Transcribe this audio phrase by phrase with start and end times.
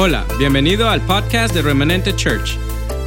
[0.00, 2.56] Hola, bienvenido al podcast de Remanente Church.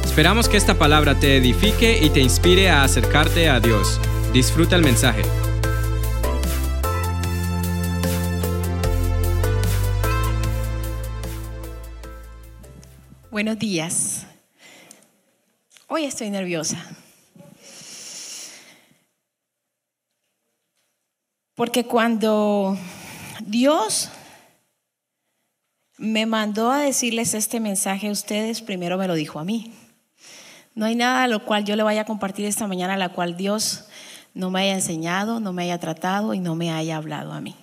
[0.04, 3.98] Esperamos que esta palabra te edifique y te inspire a acercarte a Dios.
[4.34, 5.22] Disfruta el mensaje.
[13.30, 14.26] Buenos días.
[15.88, 16.76] Hoy estoy nerviosa.
[21.54, 22.76] Porque cuando
[23.46, 24.10] Dios
[26.02, 29.72] me mandó a decirles este mensaje a ustedes, primero me lo dijo a mí.
[30.74, 33.10] No hay nada a lo cual yo le vaya a compartir esta mañana a la
[33.10, 33.84] cual Dios
[34.34, 37.54] no me haya enseñado, no me haya tratado y no me haya hablado a mí.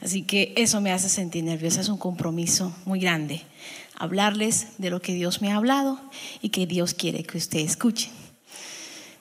[0.00, 3.42] Así que eso me hace sentir nerviosa, es un compromiso muy grande.
[3.98, 6.00] Hablarles de lo que Dios me ha hablado
[6.40, 8.08] y que Dios quiere que usted escuche.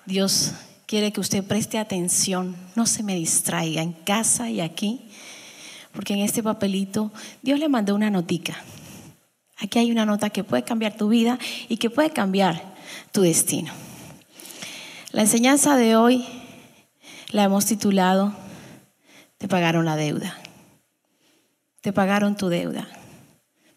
[0.06, 0.54] Dios
[0.86, 5.07] quiere que usted preste atención, no se me distraiga en casa y aquí
[5.98, 7.12] porque en este papelito
[7.42, 8.56] Dios le mandó una notica.
[9.58, 12.76] Aquí hay una nota que puede cambiar tu vida y que puede cambiar
[13.12, 13.74] tu destino.
[15.12, 16.24] La enseñanza de hoy
[17.32, 18.32] la hemos titulado
[19.40, 20.38] Te pagaron la deuda.
[21.82, 22.88] Te pagaron tu deuda.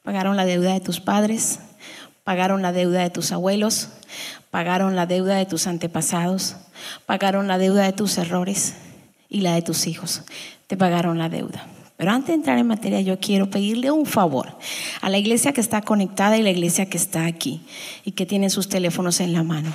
[0.03, 1.61] Pagaron la deuda de tus padres,
[2.23, 3.89] pagaron la deuda de tus abuelos,
[4.51, 6.57] pagaron la deuda de tus antepasados,
[7.07, 8.75] pagaron la deuda de tus errores
[9.31, 10.25] y la de tus hijos.
[10.67, 11.67] Te pagaron la deuda.
[12.01, 14.57] Pero antes de entrar en materia, yo quiero pedirle un favor
[15.03, 17.61] a la iglesia que está conectada y la iglesia que está aquí
[18.07, 19.71] y que tiene sus teléfonos en la mano.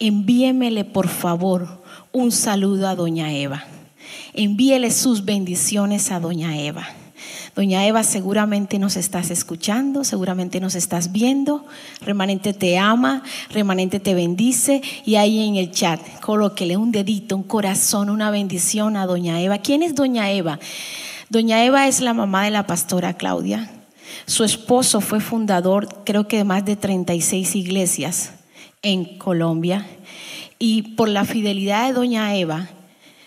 [0.00, 3.62] Envíemele, por favor, un saludo a doña Eva.
[4.34, 6.84] Envíele sus bendiciones a doña Eva.
[7.54, 11.64] Doña Eva, seguramente nos estás escuchando, seguramente nos estás viendo.
[12.00, 14.82] Remanente te ama, remanente te bendice.
[15.06, 19.58] Y ahí en el chat, colóquele un dedito, un corazón, una bendición a Doña Eva.
[19.58, 20.58] ¿Quién es Doña Eva?
[21.32, 23.70] Doña Eva es la mamá de la pastora Claudia.
[24.26, 28.34] Su esposo fue fundador, creo que de más de 36 iglesias
[28.82, 29.86] en Colombia.
[30.58, 32.68] Y por la fidelidad de Doña Eva,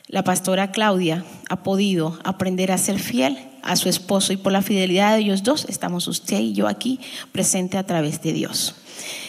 [0.07, 4.61] la pastora Claudia ha podido aprender a ser fiel a su esposo y por la
[4.61, 6.99] fidelidad de ellos dos estamos usted y yo aquí
[7.31, 8.75] presente a través de Dios.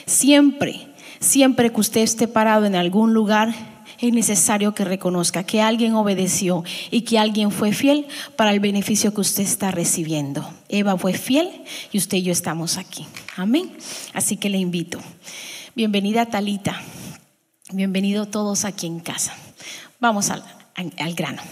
[0.04, 0.86] Siempre,
[1.19, 3.54] siempre que usted esté parado en algún lugar,
[4.01, 9.15] es necesario que reconozca que alguien obedeció y que alguien fue fiel para el beneficio
[9.15, 10.49] que usted está recibiendo.
[10.69, 11.49] Eva fue fiel
[11.93, 13.07] y usted y yo estamos aquí.
[13.37, 13.77] Amén.
[14.12, 14.99] Así que le invito.
[15.75, 16.81] Bienvenida Talita.
[17.73, 19.34] Bienvenido todos aquí en casa.
[20.01, 20.43] Vamos al,
[20.75, 21.43] al grano.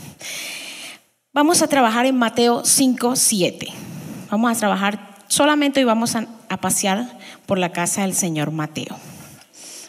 [1.33, 3.69] Vamos a trabajar en Mateo 5, 7.
[4.31, 8.97] Vamos a trabajar solamente y vamos a, a pasear por la casa del Señor Mateo.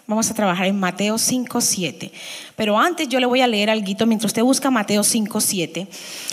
[0.08, 2.12] Vamos a trabajar en Mateo 5, 7.
[2.56, 5.88] Pero antes yo le voy a leer algo mientras usted busca Mateo 5, 7.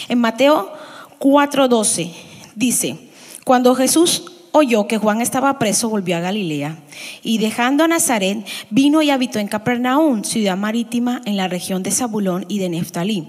[0.09, 0.71] En Mateo
[1.19, 2.11] 4, 12
[2.55, 2.99] dice,
[3.45, 6.77] cuando Jesús oyó que Juan estaba preso, volvió a Galilea
[7.23, 11.93] y dejando a Nazaret, vino y habitó en Capernaum, ciudad marítima en la región de
[11.93, 13.29] Zabulón y de Neftalí,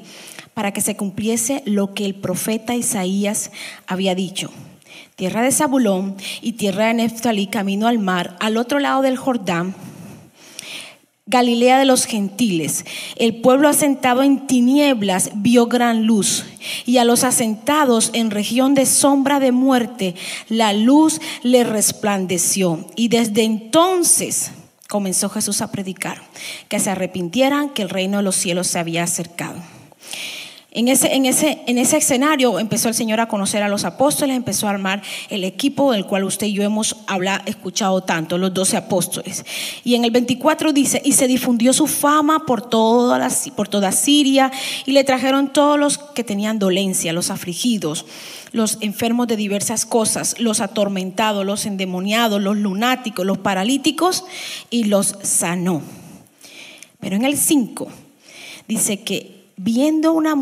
[0.53, 3.49] para que se cumpliese lo que el profeta Isaías
[3.87, 4.51] había dicho.
[5.15, 9.73] Tierra de Zabulón y tierra de Neftalí, camino al mar, al otro lado del Jordán,
[11.25, 12.83] Galilea de los gentiles.
[13.15, 16.43] El pueblo asentado en tinieblas vio gran luz,
[16.85, 20.15] y a los asentados en región de sombra de muerte,
[20.49, 22.85] la luz le resplandeció.
[22.97, 24.51] Y desde entonces
[24.89, 26.21] comenzó Jesús a predicar,
[26.67, 29.61] que se arrepintieran, que el reino de los cielos se había acercado.
[30.75, 34.35] En ese, en, ese, en ese escenario empezó el Señor a conocer a los apóstoles,
[34.35, 36.95] empezó a armar el equipo del cual usted y yo hemos
[37.45, 39.45] escuchado tanto, los doce apóstoles.
[39.83, 44.51] Y en el 24 dice, y se difundió su fama por por toda Siria
[44.87, 48.07] y le trajeron todos los que tenían dolencia, los afligidos,
[48.51, 54.25] los enfermos de diversas cosas, los atormentados, los endemoniados, los lunáticos, los paralíticos
[54.71, 55.83] y los sanó.
[56.99, 57.89] Pero en el 5
[58.67, 60.35] dice que viendo, una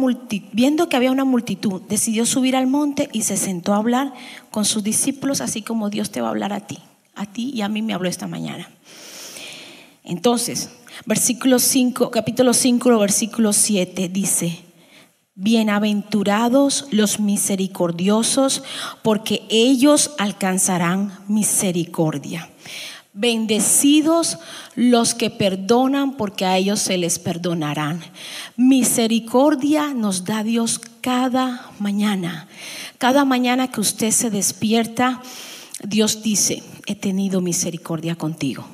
[0.51, 4.13] viendo que había una multitud, decidió subir al monte y se sentó a hablar
[4.49, 6.79] con sus discípulos, así como Dios te va a hablar a ti.
[7.15, 8.69] A ti y a mí me habló esta mañana.
[10.03, 10.71] Entonces,
[11.05, 14.59] versículo 5, capítulo 5, versículo 7 dice,
[15.35, 18.63] Bienaventurados los misericordiosos,
[19.01, 22.49] porque ellos alcanzarán misericordia.
[23.13, 24.37] Bendecidos
[24.75, 28.01] los que perdonan, porque a ellos se les perdonarán.
[28.55, 32.47] Misericordia nos da Dios cada mañana.
[32.97, 35.21] Cada mañana que usted se despierta,
[35.83, 38.65] Dios dice, he tenido misericordia contigo.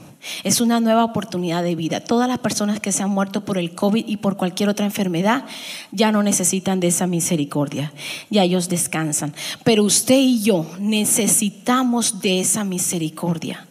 [0.44, 2.02] Es una nueva oportunidad de vida.
[2.02, 5.46] Todas las personas que se han muerto por el COVID y por cualquier otra enfermedad
[5.92, 7.94] ya no necesitan de esa misericordia.
[8.30, 9.34] Ya ellos descansan.
[9.64, 13.67] Pero usted y yo necesitamos de esa misericordia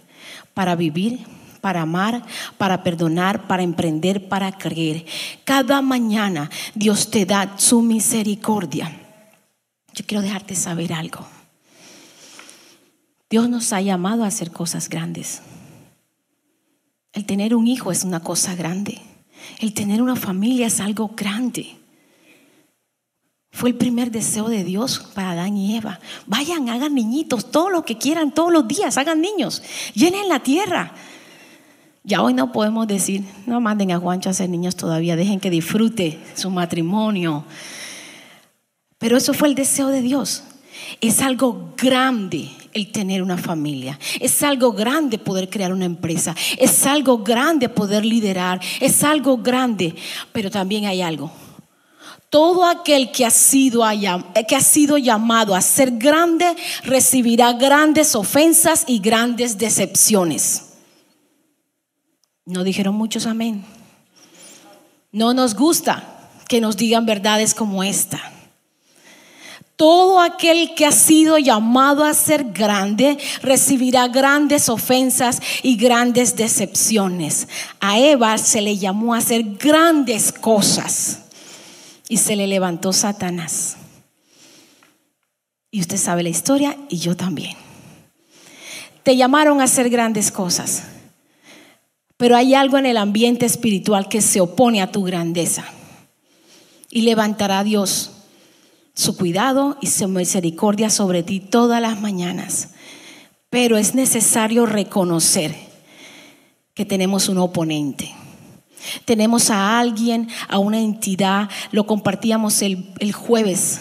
[0.57, 1.19] para vivir,
[1.61, 2.25] para amar,
[2.57, 5.05] para perdonar, para emprender, para creer.
[5.45, 8.91] Cada mañana Dios te da su misericordia.
[9.93, 11.27] Yo quiero dejarte saber algo.
[13.29, 15.43] Dios nos ha llamado a hacer cosas grandes.
[17.13, 19.03] El tener un hijo es una cosa grande.
[19.59, 21.77] El tener una familia es algo grande.
[23.57, 25.99] Fue el primer deseo de Dios para Adán y Eva.
[26.27, 29.63] Vayan, hagan niñitos, todo lo que quieran, todos los días, hagan niños,
[29.95, 30.93] llenen la tierra.
[32.05, 35.49] Ya hoy no podemos decir, no manden a Juancho a hacer niños todavía, dejen que
[35.49, 37.47] disfrute su matrimonio.
[38.99, 40.43] Pero eso fue el deseo de Dios.
[41.01, 43.99] Es algo grande el tener una familia.
[44.21, 46.37] Es algo grande poder crear una empresa.
[46.59, 48.61] Es algo grande poder liderar.
[48.83, 49.95] Es algo grande.
[50.35, 51.33] Pero también hay algo.
[52.31, 53.83] Todo aquel que ha sido,
[54.49, 60.73] que ha sido llamado a ser grande recibirá grandes ofensas y grandes decepciones.
[62.45, 63.65] No dijeron muchos amén.
[65.13, 66.03] No nos gusta
[66.49, 68.21] que nos digan verdades como esta.
[69.77, 77.47] Todo aquel que ha sido llamado a ser grande recibirá grandes ofensas y grandes decepciones.
[77.79, 81.26] A Eva se le llamó a hacer grandes cosas
[82.09, 83.77] y se le levantó Satanás.
[85.71, 87.57] Y usted sabe la historia y yo también.
[89.03, 90.85] Te llamaron a hacer grandes cosas,
[92.17, 95.65] pero hay algo en el ambiente espiritual que se opone a tu grandeza
[96.91, 98.13] y levantará Dios
[98.95, 102.71] su cuidado y su misericordia sobre ti todas las mañanas.
[103.51, 105.55] Pero es necesario reconocer
[106.75, 108.15] que tenemos un oponente.
[109.05, 113.81] Tenemos a alguien, a una entidad, lo compartíamos el, jueves.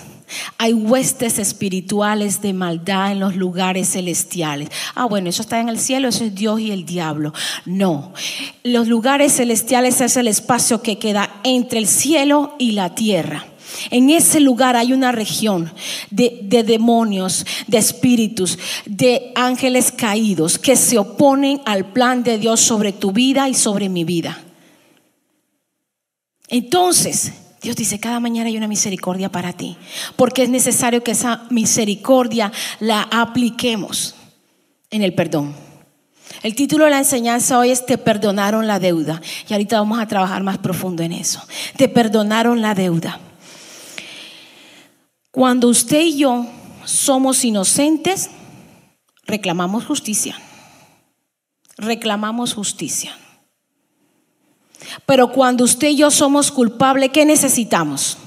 [0.57, 4.69] Hay huestes espirituales de maldad en los lugares celestiales.
[4.95, 7.33] Ah, bueno, eso está en el cielo, eso es Dios y el diablo.
[7.65, 8.13] No,
[8.63, 13.45] los lugares celestiales es el espacio que queda entre el cielo y la tierra.
[13.91, 15.71] En ese lugar hay una región
[16.09, 22.93] de, demonios, de espíritus, de ángeles caídos que se oponen al plan de Dios sobre
[22.93, 24.44] tu vida y sobre mi vida.
[26.47, 27.31] Entonces,
[27.61, 29.77] Dios dice, cada mañana hay una misericordia para ti,
[30.15, 34.15] porque es necesario que esa misericordia la apliquemos
[34.91, 35.55] en el perdón.
[36.43, 39.21] El título de la enseñanza hoy es Te perdonaron la deuda.
[39.49, 41.41] Y ahorita vamos a trabajar más profundo en eso.
[41.77, 43.19] Te perdonaron la deuda.
[45.31, 46.45] Cuando usted y yo
[46.83, 48.29] somos inocentes,
[49.25, 50.39] reclamamos justicia.
[51.77, 53.17] Reclamamos justicia.
[55.05, 58.17] Pero cuando usted y yo somos culpables, ¿qué necesitamos?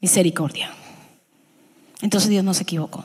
[0.00, 0.70] Misericordia.
[2.00, 3.04] Entonces Dios no se equivocó.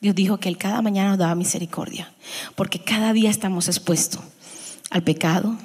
[0.00, 2.12] Dios dijo que Él cada mañana nos daba misericordia,
[2.56, 4.20] porque cada día estamos expuestos
[4.90, 5.56] al pecado,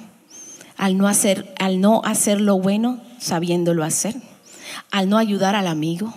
[0.76, 4.14] al no hacer, al no hacer lo bueno sabiéndolo hacer,
[4.92, 6.14] al no ayudar al amigo,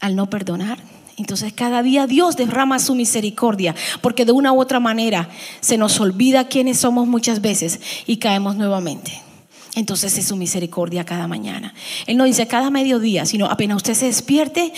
[0.00, 0.78] al no perdonar.
[1.16, 5.28] Entonces cada día Dios derrama su misericordia, porque de una u otra manera
[5.60, 9.22] se nos olvida quiénes somos muchas veces y caemos nuevamente.
[9.76, 11.74] Entonces es su misericordia cada mañana.
[12.06, 14.72] Él no dice cada mediodía, sino apenas usted se despierte,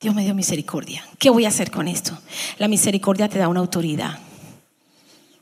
[0.00, 1.04] Dios me dio misericordia.
[1.18, 2.18] ¿Qué voy a hacer con esto?
[2.58, 4.18] La misericordia te da una autoridad.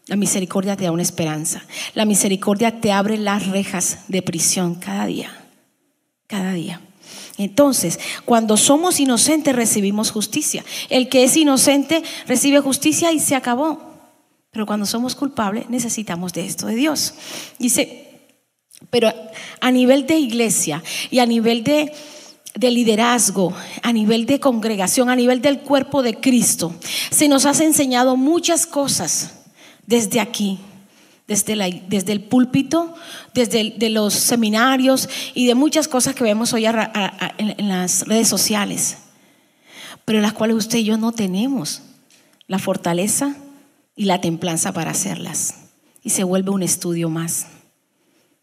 [0.06, 1.64] La misericordia te da una esperanza.
[1.94, 5.30] La misericordia te abre las rejas de prisión cada día.
[6.26, 6.80] Cada día.
[7.42, 10.64] Entonces, cuando somos inocentes recibimos justicia.
[10.88, 13.92] El que es inocente recibe justicia y se acabó.
[14.50, 17.14] Pero cuando somos culpables necesitamos de esto de Dios.
[17.58, 18.08] Dice,
[18.90, 19.12] pero
[19.60, 21.92] a nivel de iglesia y a nivel de,
[22.54, 26.74] de liderazgo, a nivel de congregación, a nivel del cuerpo de Cristo,
[27.10, 29.32] se nos ha enseñado muchas cosas
[29.86, 30.58] desde aquí
[31.32, 32.94] desde, desde el púlpito,
[33.32, 38.98] desde los seminarios y de muchas cosas que vemos hoy en, las redes sociales,
[40.04, 41.82] pero en las cuales usted y yo no tenemos
[42.46, 43.36] la fortaleza
[43.96, 45.54] y la templanza para hacerlas.
[46.02, 47.46] Y se vuelve un estudio más.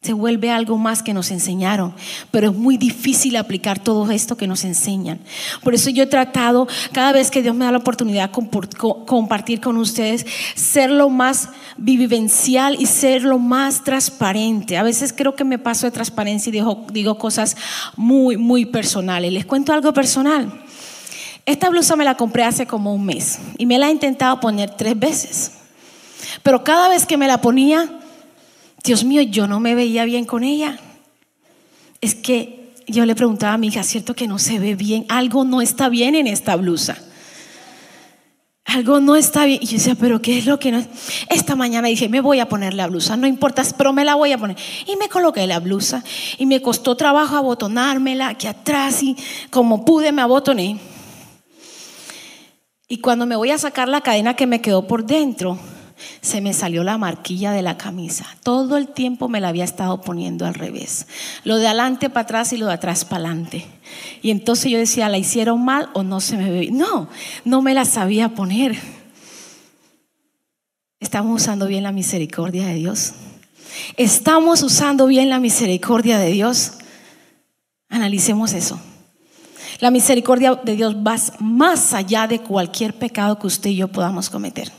[0.02, 1.94] Se vuelve algo más que nos enseñaron,
[2.32, 5.20] pero es muy difícil aplicar todo esto que nos enseñan.
[5.62, 9.60] Por eso yo he tratado, cada vez que Dios me da la oportunidad de compartir
[9.60, 14.78] con ustedes, ser lo más vivencial y ser lo más transparente.
[14.78, 17.56] A veces creo que me paso de transparencia y digo, digo cosas
[17.96, 19.32] muy, muy personales.
[19.32, 20.64] Les cuento algo personal.
[21.46, 24.76] Esta blusa me la compré hace como un mes y me la he intentado poner
[24.76, 25.54] tres veces.
[26.44, 27.90] Pero cada vez que me la ponía,
[28.84, 30.78] Dios mío, yo no me veía bien con ella.
[32.02, 35.06] Es que yo le preguntaba a mi hija, ¿cierto que no se ve bien?
[35.10, 36.98] Algo no está bien en esta blusa.
[38.70, 39.60] Algo no está bien.
[39.64, 40.86] Y yo decía, pero ¿qué es lo que no?
[41.30, 44.32] Esta mañana dije, me voy a poner la blusa, no importa, pero me la voy
[44.32, 44.58] a poner.
[44.86, 46.04] Y me coloqué la blusa
[46.38, 49.16] y me costó trabajo abotonármela aquí atrás y
[49.50, 50.80] como pude me abotoné.
[52.88, 55.58] Y cuando me voy a sacar la cadena que me quedó por dentro,
[56.22, 58.26] se me salió la marquilla de la camisa.
[58.44, 61.08] Todo el tiempo me la había estado poniendo al revés.
[61.44, 63.66] Lo de adelante para atrás y lo de atrás para adelante.
[64.22, 66.70] Y entonces yo decía, ¿la hicieron mal o no se me ve?
[66.72, 67.10] No,
[67.46, 68.78] no me la sabía poner.
[71.00, 73.14] Estamos usando bien la misericordia de Dios.
[73.96, 76.74] Estamos usando bien la misericordia de Dios.
[77.90, 78.80] Analicemos eso.
[79.80, 84.30] La misericordia de Dios va más allá de cualquier pecado que usted y yo podamos
[84.30, 84.79] cometer.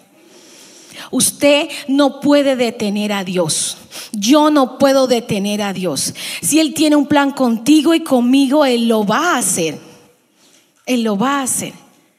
[1.11, 3.77] Usted no puede detener a Dios.
[4.13, 6.15] Yo no puedo detener a Dios.
[6.43, 9.79] Si Él tiene un plan contigo y conmigo, Él lo va a hacer.
[10.87, 11.73] Él lo va a hacer.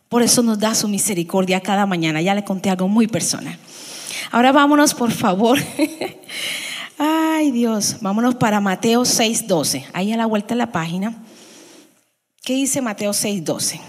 [0.10, 2.22] Por eso nos da su misericordia cada mañana.
[2.22, 3.58] Ya le conté algo muy personal.
[4.32, 5.60] Ahora vámonos, por favor.
[6.98, 9.86] Ay Dios, vámonos para Mateo 6:12.
[9.94, 11.24] Ahí a la vuelta de la página.
[12.44, 13.80] ¿Qué dice Mateo 6:12?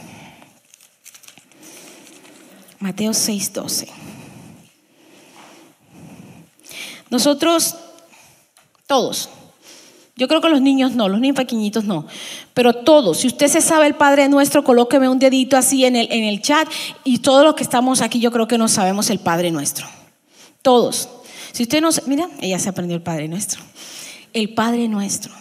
[2.78, 3.88] Mateo 6:12.
[7.12, 7.76] Nosotros,
[8.86, 9.28] todos,
[10.16, 12.06] yo creo que los niños no, los niños pequeñitos no,
[12.54, 16.10] pero todos, si usted se sabe el Padre Nuestro, colóqueme un dedito así en el,
[16.10, 16.66] en el chat
[17.04, 19.86] y todos los que estamos aquí yo creo que no sabemos el Padre Nuestro.
[20.62, 21.10] Todos.
[21.52, 23.60] Si usted no, mira, ella se aprendió el Padre Nuestro.
[24.32, 25.34] El Padre Nuestro.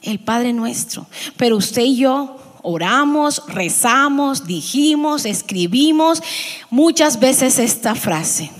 [0.00, 1.06] El Padre Nuestro.
[1.36, 6.22] Pero usted y yo oramos, rezamos, dijimos, escribimos
[6.70, 8.50] muchas veces esta frase.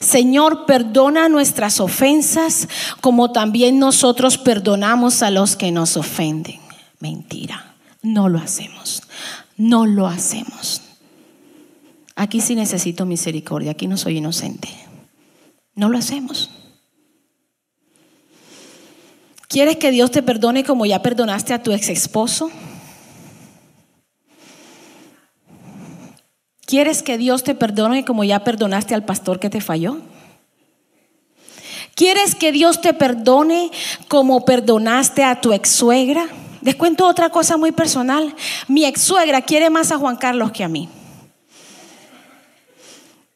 [0.00, 2.68] Señor, perdona nuestras ofensas
[3.02, 6.58] como también nosotros perdonamos a los que nos ofenden.
[7.00, 9.02] Mentira, no lo hacemos,
[9.58, 10.80] no lo hacemos.
[12.16, 14.68] Aquí sí necesito misericordia, aquí no soy inocente.
[15.74, 16.50] No lo hacemos.
[19.48, 22.50] ¿Quieres que Dios te perdone como ya perdonaste a tu ex esposo?
[26.70, 29.96] ¿Quieres que Dios te perdone como ya perdonaste al pastor que te falló?
[31.96, 33.72] ¿Quieres que Dios te perdone
[34.06, 36.28] como perdonaste a tu ex suegra?
[36.62, 38.36] Les cuento otra cosa muy personal.
[38.68, 40.88] Mi ex suegra quiere más a Juan Carlos que a mí.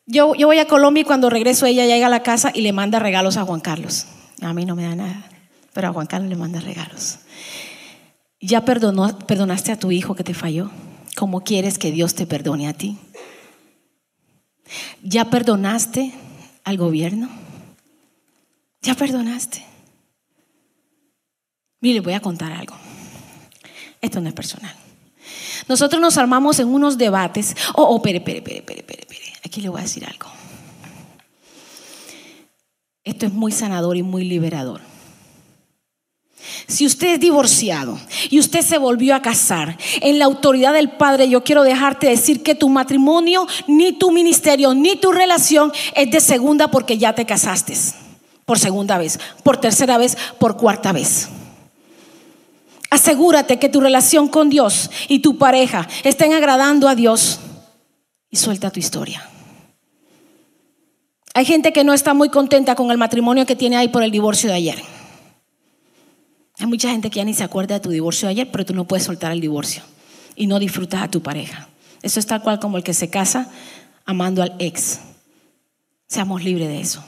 [0.06, 2.72] Yo, yo voy a Colombia y cuando regreso ella llega a la casa y le
[2.72, 4.06] manda regalos a Juan Carlos.
[4.42, 5.24] A mí no me da nada,
[5.72, 7.18] pero a Juan Carlos le manda regalos.
[8.40, 10.70] ¿Ya perdonó, perdonaste a tu hijo que te falló?
[11.16, 12.96] ¿Cómo quieres que Dios te perdone a ti?
[15.02, 16.12] ¿Ya perdonaste
[16.64, 17.28] al gobierno?
[18.83, 19.64] ¿Ya perdonaste?
[21.80, 22.75] Mire, voy a contar algo.
[24.00, 24.75] Esto no es personal.
[25.68, 27.56] Nosotros nos armamos en unos debates.
[27.75, 29.33] Oh, oh, espere, espere, espere, espere, espere.
[29.44, 30.26] Aquí le voy a decir algo.
[33.02, 34.80] Esto es muy sanador y muy liberador.
[36.66, 37.98] Si usted es divorciado
[38.30, 42.42] y usted se volvió a casar, en la autoridad del Padre yo quiero dejarte decir
[42.42, 47.26] que tu matrimonio, ni tu ministerio, ni tu relación es de segunda porque ya te
[47.26, 47.74] casaste.
[48.44, 51.28] Por segunda vez, por tercera vez, por cuarta vez.
[52.90, 57.40] Asegúrate que tu relación con Dios y tu pareja estén agradando a Dios
[58.30, 59.28] y suelta tu historia.
[61.34, 64.12] Hay gente que no está muy contenta con el matrimonio que tiene ahí por el
[64.12, 64.82] divorcio de ayer.
[66.58, 68.75] Hay mucha gente que ya ni se acuerda de tu divorcio de ayer, pero tú
[68.75, 69.82] no puedes soltar el divorcio
[70.37, 71.68] y no disfrutas a tu pareja.
[72.02, 73.50] Eso es tal cual como el que se casa
[74.04, 75.00] amando al ex.
[76.06, 77.02] Seamos libres de eso.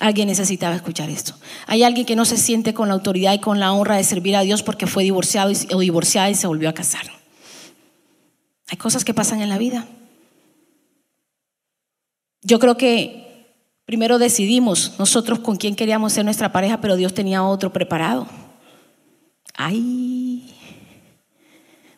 [0.00, 1.34] Alguien necesitaba escuchar esto.
[1.66, 4.36] Hay alguien que no se siente con la autoridad y con la honra de servir
[4.36, 7.02] a Dios porque fue divorciado o divorciada y se volvió a casar.
[8.68, 9.86] Hay cosas que pasan en la vida.
[12.42, 13.46] Yo creo que
[13.84, 18.26] primero decidimos nosotros con quién queríamos ser nuestra pareja, pero Dios tenía otro preparado.
[19.62, 20.56] Ay,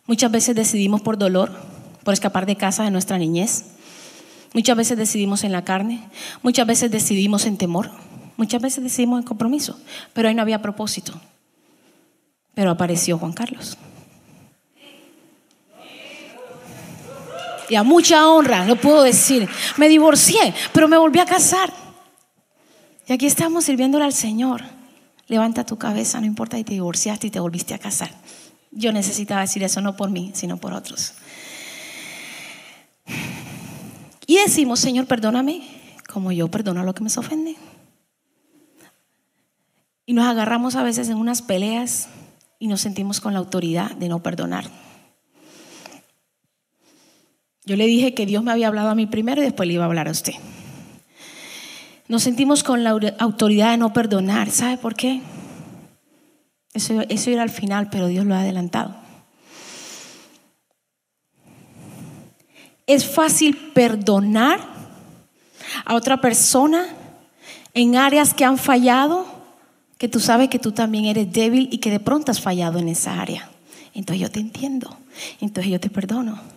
[0.06, 1.52] muchas veces decidimos por dolor,
[2.02, 3.66] por escapar de casa de nuestra niñez.
[4.52, 6.02] Muchas veces decidimos en la carne,
[6.42, 7.92] muchas veces decidimos en temor,
[8.36, 9.78] muchas veces decidimos en compromiso,
[10.12, 11.12] pero ahí no había propósito.
[12.54, 13.78] Pero apareció Juan Carlos.
[17.68, 21.72] Y a mucha honra, lo puedo decir, me divorcié, pero me volví a casar.
[23.06, 24.81] Y aquí estamos sirviéndole al Señor.
[25.28, 28.10] Levanta tu cabeza, no importa si te divorciaste y te volviste a casar.
[28.70, 31.14] Yo necesitaba decir eso no por mí, sino por otros.
[34.26, 35.62] Y decimos, Señor, perdóname
[36.08, 37.56] como yo perdono a lo que me ofende.
[40.06, 42.08] Y nos agarramos a veces en unas peleas
[42.58, 44.66] y nos sentimos con la autoridad de no perdonar.
[47.64, 49.84] Yo le dije que Dios me había hablado a mí primero y después le iba
[49.84, 50.34] a hablar a usted.
[52.12, 54.50] Nos sentimos con la autoridad de no perdonar.
[54.50, 55.22] ¿Sabe por qué?
[56.74, 58.94] Eso, eso era al final, pero Dios lo ha adelantado.
[62.86, 64.60] Es fácil perdonar
[65.86, 66.84] a otra persona
[67.72, 69.24] en áreas que han fallado,
[69.96, 72.90] que tú sabes que tú también eres débil y que de pronto has fallado en
[72.90, 73.48] esa área.
[73.94, 74.98] Entonces yo te entiendo,
[75.40, 76.51] entonces yo te perdono.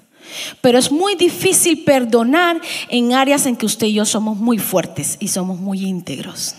[0.61, 5.17] Pero es muy difícil perdonar en áreas en que usted y yo somos muy fuertes
[5.19, 6.55] y somos muy íntegros.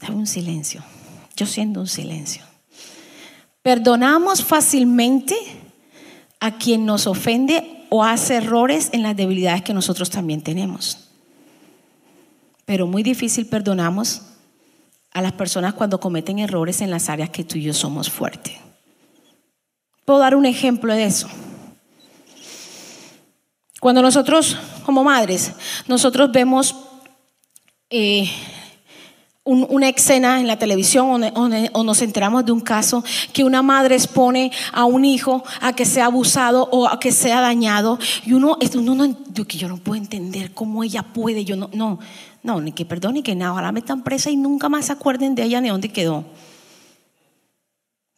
[0.00, 0.82] Dame un silencio.
[1.36, 2.42] Yo siento un silencio.
[3.62, 5.36] Perdonamos fácilmente
[6.40, 11.08] a quien nos ofende o hace errores en las debilidades que nosotros también tenemos.
[12.64, 14.22] Pero muy difícil perdonamos
[15.12, 18.67] a las personas cuando cometen errores en las áreas que tú y yo somos fuertes.
[20.08, 21.28] Puedo dar un ejemplo de eso.
[23.78, 25.52] Cuando nosotros, como madres,
[25.86, 26.74] nosotros vemos
[27.90, 28.26] eh,
[29.44, 34.50] una escena en la televisión o, nos enteramos de un caso que una madre expone
[34.72, 38.94] a un hijo a que sea abusado o a que sea dañado y uno, uno
[38.94, 41.98] no, yo, no puedo entender cómo ella puede, yo no, no,
[42.42, 45.34] no, ni que perdón ni que nada, ojalá metan presa y nunca más se acuerden
[45.34, 46.24] de ella ni dónde quedó.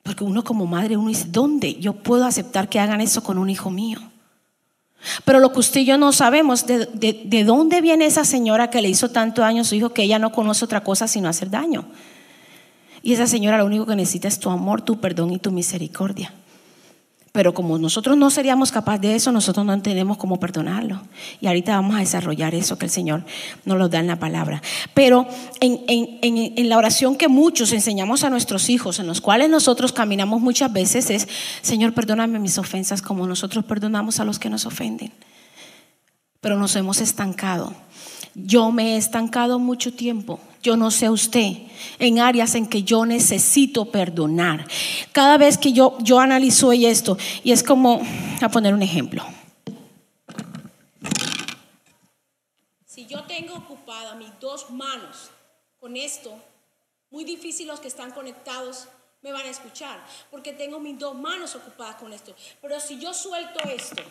[0.02, 3.50] Porque uno como madre, uno dice, ¿dónde yo puedo aceptar que hagan eso con un
[3.50, 4.00] hijo mío?
[5.24, 6.86] Pero lo que usted y yo no sabemos, de,
[7.24, 10.18] de, dónde viene esa señora que le hizo tanto daño a su hijo que ella
[10.18, 11.86] no conoce otra cosa sino hacer daño.
[13.02, 16.34] Y esa señora lo único que necesita es tu amor, tu perdón y tu misericordia.
[17.32, 21.00] Pero como nosotros no seríamos capaces de eso, nosotros no entendemos cómo perdonarlo.
[21.40, 23.24] Y ahorita vamos a desarrollar eso que el Señor
[23.64, 24.60] nos lo da en la palabra.
[24.94, 25.28] Pero
[25.60, 30.40] en, en, la oración que muchos enseñamos a nuestros hijos, en los cuales nosotros caminamos
[30.40, 31.28] muchas veces, es,
[31.62, 35.12] Señor, perdóname mis ofensas como nosotros perdonamos a los que nos ofenden.
[36.40, 37.72] Pero nos hemos estancado.
[38.34, 41.56] Yo me he estancado mucho tiempo yo no sé usted,
[41.98, 44.66] en áreas en que yo necesito perdonar.
[45.12, 48.00] Cada vez que yo, yo analizo esto, y es como,
[48.40, 49.24] a poner un ejemplo.
[52.86, 55.30] Si yo tengo ocupadas mis dos manos
[55.78, 56.38] con esto,
[57.10, 58.88] muy difícil los que están conectados
[59.22, 62.34] me van a escuchar, porque tengo mis dos manos ocupadas con esto.
[62.62, 64.02] Pero si yo suelto esto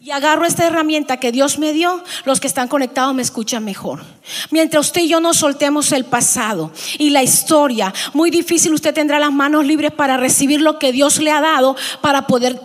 [0.00, 4.04] y agarro esta herramienta que Dios me dio, los que están conectados me escuchan mejor.
[4.50, 9.18] Mientras usted y yo nos soltemos el pasado y la historia, muy difícil usted tendrá
[9.18, 12.60] las manos libres para recibir lo que Dios le ha dado para poder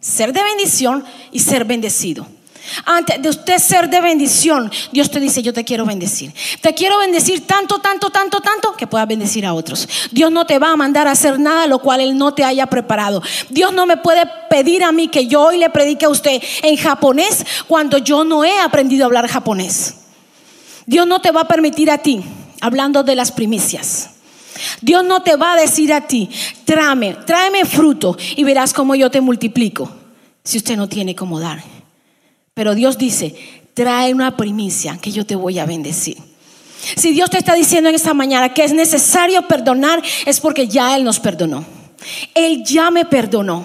[0.00, 2.35] ser de bendición y ser bendecido.
[2.84, 6.32] Antes de usted ser de bendición, Dios te dice, yo te quiero bendecir.
[6.60, 9.88] Te quiero bendecir tanto, tanto, tanto, tanto que puedas bendecir a otros.
[10.10, 12.66] Dios no te va a mandar a hacer nada lo cual Él no te haya
[12.66, 13.22] preparado.
[13.50, 16.76] Dios no me puede pedir a mí que yo hoy le predique a usted en
[16.76, 19.94] japonés cuando yo no he aprendido a hablar japonés.
[20.86, 22.22] Dios no te va a permitir a ti,
[22.60, 24.10] hablando de las primicias.
[24.80, 26.30] Dios no te va a decir a ti,
[26.64, 29.90] tráeme, tráeme fruto y verás cómo yo te multiplico
[30.42, 31.75] si usted no tiene cómo dar.
[32.56, 33.34] Pero Dios dice,
[33.74, 36.16] trae una primicia que yo te voy a bendecir.
[36.96, 40.96] Si Dios te está diciendo en esta mañana que es necesario perdonar, es porque ya
[40.96, 41.66] Él nos perdonó.
[42.34, 43.62] Él ya me perdonó.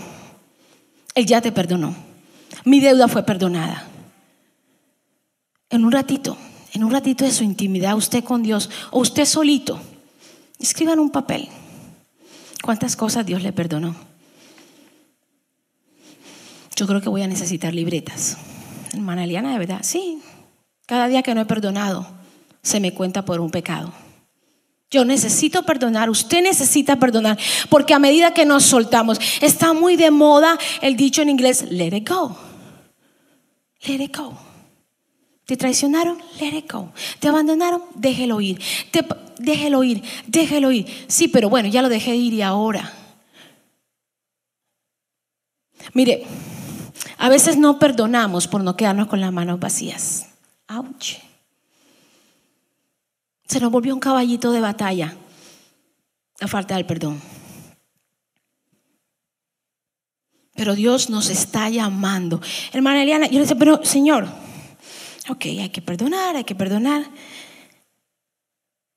[1.16, 1.96] Él ya te perdonó.
[2.66, 3.88] Mi deuda fue perdonada.
[5.70, 6.36] En un ratito,
[6.74, 9.80] en un ratito de su intimidad, usted con Dios o usted solito,
[10.60, 11.48] escriban un papel.
[12.62, 13.96] ¿Cuántas cosas Dios le perdonó?
[16.76, 18.36] Yo creo que voy a necesitar libretas.
[18.94, 20.22] Hermana Eliana, de verdad, sí.
[20.86, 22.08] Cada día que no he perdonado,
[22.62, 23.94] se me cuenta por un pecado.
[24.90, 30.12] Yo necesito perdonar, usted necesita perdonar, porque a medida que nos soltamos, está muy de
[30.12, 32.36] moda el dicho en inglés, let it go.
[33.88, 34.38] Let it go.
[35.46, 36.18] ¿Te traicionaron?
[36.40, 36.92] Let it go.
[37.20, 37.84] ¿Te abandonaron?
[37.96, 38.62] Déjelo ir.
[39.40, 40.86] déjelo ir, déjelo ir.
[41.08, 42.94] Sí, pero bueno, ya lo dejé ir y ahora.
[45.94, 46.26] Mire,
[47.22, 50.26] a veces no perdonamos por no quedarnos con las manos vacías.
[50.68, 51.20] ¡Auch!
[53.46, 55.16] Se nos volvió un caballito de batalla
[56.40, 57.22] la falta del perdón.
[60.56, 62.42] Pero Dios nos está llamando.
[62.74, 64.28] Hermana Eliana, yo le decía, pero Señor,
[65.30, 67.06] ok, hay que perdonar, hay que perdonar.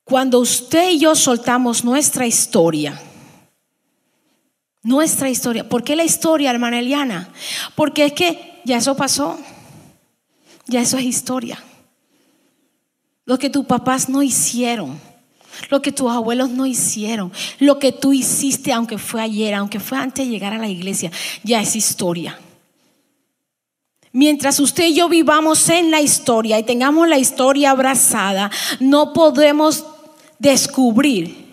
[0.02, 2.98] Cuando usted y yo soltamos nuestra historia,
[4.84, 5.68] nuestra historia.
[5.68, 7.30] ¿Por qué la historia, hermana Eliana?
[7.74, 9.36] Porque es que ya eso pasó.
[10.66, 11.62] Ya eso es historia.
[13.24, 15.00] Lo que tus papás no hicieron,
[15.70, 19.98] lo que tus abuelos no hicieron, lo que tú hiciste, aunque fue ayer, aunque fue
[19.98, 21.10] antes de llegar a la iglesia,
[21.42, 22.38] ya es historia.
[24.12, 29.84] Mientras usted y yo vivamos en la historia y tengamos la historia abrazada, no podemos
[30.38, 31.43] descubrir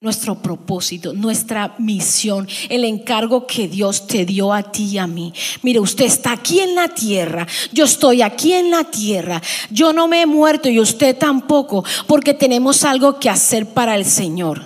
[0.00, 5.32] nuestro propósito, nuestra misión, el encargo que Dios te dio a ti y a mí.
[5.62, 10.06] Mire, usted está aquí en la tierra, yo estoy aquí en la tierra, yo no
[10.06, 14.64] me he muerto y usted tampoco, porque tenemos algo que hacer para el Señor.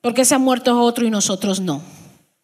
[0.00, 1.97] Porque se ha muerto otro y nosotros no.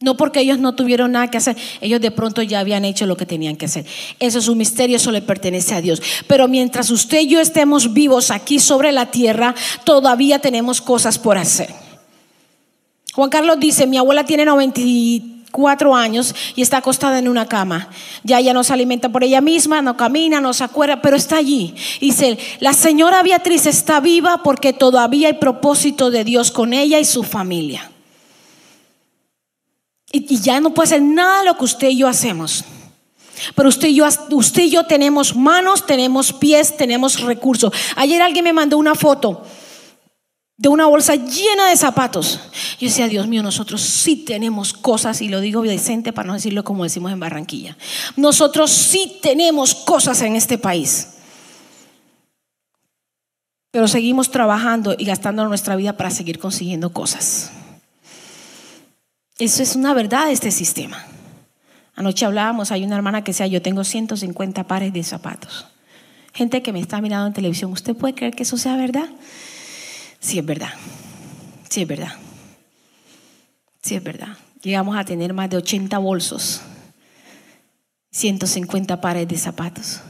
[0.04, 3.16] No porque ellos no tuvieron nada que hacer, ellos de pronto ya habían hecho lo
[3.16, 3.86] que tenían que hacer.
[4.20, 6.02] Eso es un misterio, eso le pertenece a Dios.
[6.26, 11.38] Pero mientras usted y yo estemos vivos aquí sobre la tierra, todavía tenemos cosas por
[11.38, 11.70] hacer.
[13.14, 17.88] Juan Carlos dice, mi abuela tiene 94 años y está acostada en una cama.
[18.24, 21.38] Ya ella no se alimenta por ella misma, no camina, no se acuerda, pero está
[21.38, 21.74] allí.
[21.98, 27.06] Dice, la señora Beatriz está viva porque todavía hay propósito de Dios con ella y
[27.06, 27.90] su familia.
[30.14, 32.64] Y, ya no puede ser nada lo que usted y yo hacemos.
[33.56, 37.72] Pero usted y, yo, usted y yo tenemos manos, tenemos pies, tenemos recursos.
[37.96, 39.42] Ayer alguien me mandó una foto
[40.56, 42.38] de una bolsa llena de zapatos.
[42.78, 46.62] Yo decía, Dios mío, nosotros sí tenemos cosas, y lo digo decente para no decirlo
[46.62, 47.76] como decimos en Barranquilla.
[48.14, 51.08] Nosotros sí tenemos cosas en este país.
[53.72, 57.50] Pero seguimos trabajando y gastando nuestra vida para seguir consiguiendo cosas.
[59.38, 61.04] Eso es una verdad de este sistema.
[61.96, 65.66] Anoche hablábamos, hay una hermana que decía, yo tengo 150 pares de zapatos.
[66.32, 69.08] Gente que me está mirando en televisión, ¿usted puede creer que eso sea verdad?
[70.20, 70.72] Sí es verdad,
[71.68, 72.14] sí es verdad,
[73.82, 74.36] sí es verdad.
[74.62, 76.62] Llegamos a tener más de 80 bolsos,
[78.10, 80.00] 150 pares de zapatos.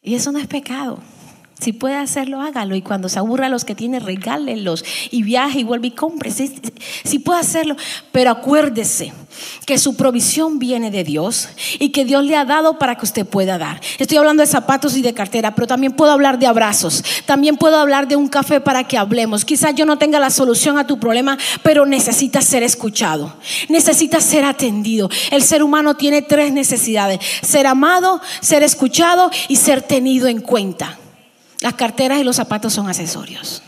[0.00, 1.00] Y eso no es pecado.
[1.60, 2.74] Si puede hacerlo, hágalo.
[2.74, 4.84] Y cuando se aburra a los que tiene, regálenlos.
[5.10, 6.30] Y viaje y vuelve y compre.
[6.30, 7.76] Si, puede hacerlo.
[8.12, 9.12] Pero acuérdese
[9.64, 13.24] que su provisión viene de Dios y que Dios le ha dado para que usted
[13.24, 13.80] pueda dar.
[13.98, 17.04] Estoy hablando de zapatos y de cartera, pero también puedo hablar de abrazos.
[17.24, 19.44] También puedo hablar de un café para que hablemos.
[19.44, 23.36] Quizás yo no tenga la solución a tu problema, pero necesita ser escuchado.
[23.68, 25.08] Necesita ser atendido.
[25.30, 27.20] El ser humano tiene tres necesidades.
[27.42, 30.98] Ser amado, ser escuchado y ser tenido en cuenta.
[31.64, 33.62] Las carteras y los zapatos son accesorios.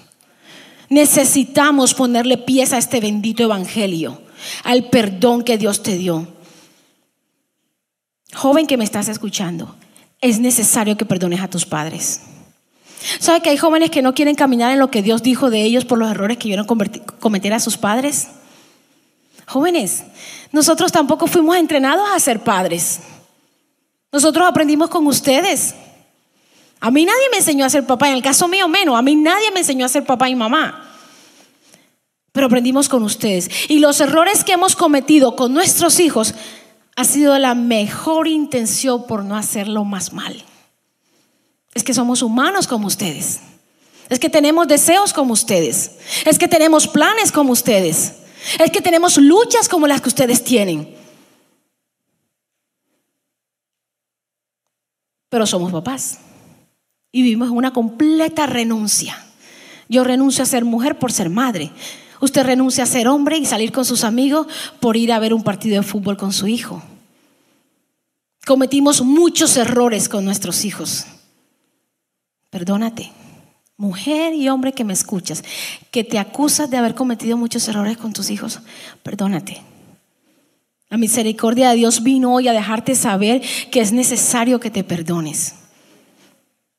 [0.90, 4.20] Necesitamos ponerle pieza a este bendito evangelio,
[4.64, 6.28] al perdón que Dios te dio.
[8.34, 9.76] Joven que me estás escuchando,
[10.20, 12.20] es necesario que perdones a tus padres.
[13.18, 15.86] ¿Sabe que hay jóvenes que no quieren caminar en lo que Dios dijo de ellos
[15.86, 18.26] por los errores que vieron cometer a sus padres?
[19.46, 20.04] Jóvenes,
[20.52, 23.00] nosotros tampoco fuimos entrenados a ser padres.
[24.12, 25.74] Nosotros aprendimos con ustedes.
[26.86, 29.16] A mí nadie me enseñó a ser papá, en el caso mío menos, a mí
[29.16, 30.88] nadie me enseñó a ser papá y mamá.
[32.30, 33.50] Pero aprendimos con ustedes.
[33.68, 36.32] Y los errores que hemos cometido con nuestros hijos
[36.94, 40.44] ha sido la mejor intención por no hacerlo más mal.
[41.74, 43.40] Es que somos humanos como ustedes.
[44.08, 45.96] Es que tenemos deseos como ustedes.
[46.24, 48.12] Es que tenemos planes como ustedes.
[48.60, 50.94] Es que tenemos luchas como las que ustedes tienen.
[55.28, 56.20] Pero somos papás
[57.16, 59.24] y vivimos una completa renuncia.
[59.88, 61.70] Yo renuncio a ser mujer por ser madre.
[62.20, 64.46] Usted renuncia a ser hombre y salir con sus amigos
[64.80, 66.82] por ir a ver un partido de fútbol con su hijo.
[68.44, 71.06] Cometimos muchos errores con nuestros hijos.
[72.50, 73.10] Perdónate,
[73.78, 75.42] mujer y hombre que me escuchas,
[75.90, 78.60] que te acusas de haber cometido muchos errores con tus hijos.
[79.02, 79.62] Perdónate.
[80.90, 85.54] La misericordia de Dios vino hoy a dejarte saber que es necesario que te perdones.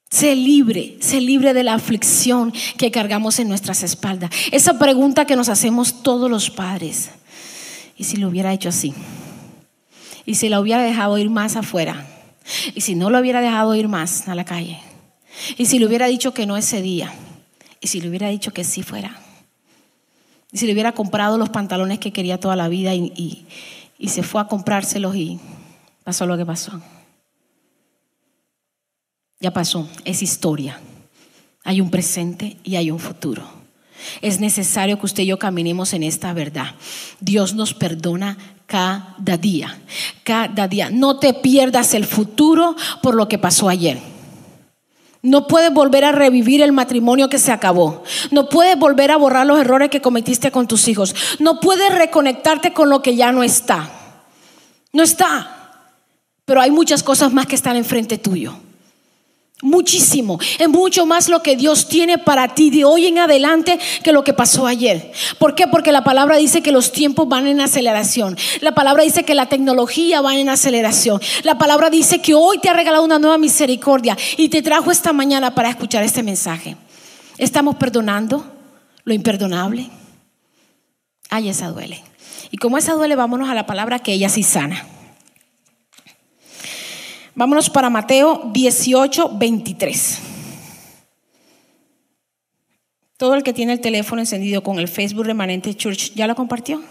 [0.09, 4.31] Sé libre, sé libre de la aflicción que cargamos en nuestras espaldas.
[4.51, 7.09] Esa pregunta que nos hacemos todos los padres.
[7.97, 8.93] ¿Y si lo hubiera hecho así?
[10.25, 12.07] ¿Y si la hubiera dejado ir más afuera?
[12.73, 14.79] ¿Y si no lo hubiera dejado ir más a la calle?
[15.57, 17.13] ¿Y si le hubiera dicho que no ese día?
[17.81, 19.19] ¿Y si le hubiera dicho que sí fuera?
[20.51, 23.45] ¿Y si le hubiera comprado los pantalones que quería toda la vida y,
[23.97, 25.39] y se fue a comprárselos y
[26.03, 26.81] pasó lo que pasó?
[29.39, 30.79] Ya pasó, es historia.
[31.63, 33.43] Hay un presente y hay un futuro.
[34.21, 36.75] Es necesario que usted y yo caminemos en esta verdad.
[37.19, 39.79] Dios nos perdona cada día,
[40.23, 40.89] cada día.
[40.89, 43.99] No te pierdas el futuro por lo que pasó ayer.
[45.21, 48.03] No puedes volver a revivir el matrimonio que se acabó.
[48.31, 51.15] No puedes volver a borrar los errores que cometiste con tus hijos.
[51.39, 53.89] No puedes reconectarte con lo que ya no está.
[54.93, 55.83] No está.
[56.45, 58.57] Pero hay muchas cosas más que están enfrente tuyo.
[59.63, 60.37] Muchísimo.
[60.59, 64.23] Es mucho más lo que Dios tiene para ti de hoy en adelante que lo
[64.23, 65.11] que pasó ayer.
[65.39, 65.65] ¿Por qué?
[65.65, 68.37] Porque la palabra dice que los tiempos van en aceleración.
[68.61, 71.19] La palabra dice que la tecnología va en aceleración.
[71.41, 75.11] La palabra dice que hoy te ha regalado una nueva misericordia y te trajo esta
[75.11, 76.77] mañana para escuchar este mensaje.
[77.39, 78.45] Estamos perdonando
[79.05, 79.89] lo imperdonable.
[81.31, 82.03] Ay, esa duele.
[82.51, 84.85] Y como esa duele, vámonos a la palabra que ella sí sana.
[87.37, 90.19] Vámonos para Mateo 18, 23.
[93.15, 96.81] Todo el que tiene el teléfono encendido con el Facebook Remanente Church, ¿ya lo compartió?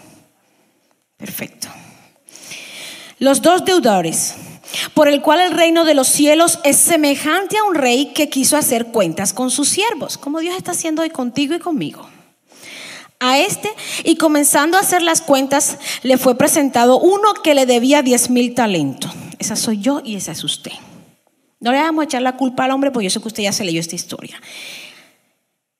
[1.17, 1.67] Perfecto.
[3.19, 4.35] Los dos deudores,
[4.93, 8.55] por el cual el reino de los cielos es semejante a un rey que quiso
[8.55, 12.07] hacer cuentas con sus siervos, como Dios está haciendo hoy contigo y conmigo.
[13.19, 13.69] A este,
[14.05, 18.55] y comenzando a hacer las cuentas, le fue presentado uno que le debía diez mil
[18.55, 19.11] talentos.
[19.39, 20.71] Esa soy yo y esa es usted.
[21.59, 23.51] No le vamos a echar la culpa al hombre porque yo sé que usted ya
[23.51, 24.39] se leyó esta historia.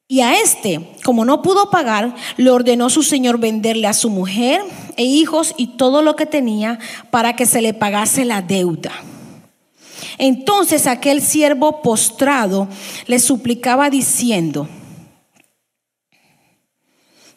[0.10, 4.62] Y a este, como no pudo pagar, le ordenó su señor venderle a su mujer
[4.96, 6.80] e hijos y todo lo que tenía
[7.12, 8.92] para que se le pagase la deuda.
[10.18, 12.70] Entonces aquel siervo postrado
[13.06, 14.68] le suplicaba diciendo,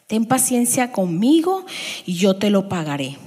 [0.07, 1.65] ten paciencia conmigo
[2.05, 3.17] y yo te lo pagaré.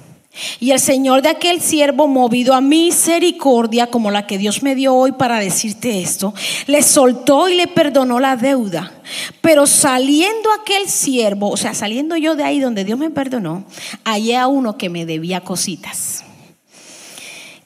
[0.59, 4.95] Y el Señor de aquel siervo, movido a misericordia, como la que Dios me dio
[4.95, 6.35] hoy para decirte esto,
[6.67, 8.93] le soltó y le perdonó la deuda.
[9.41, 13.65] Pero saliendo aquel siervo, o sea, saliendo yo de ahí donde Dios me perdonó,
[14.05, 16.25] hallé a uno que me debía cositas,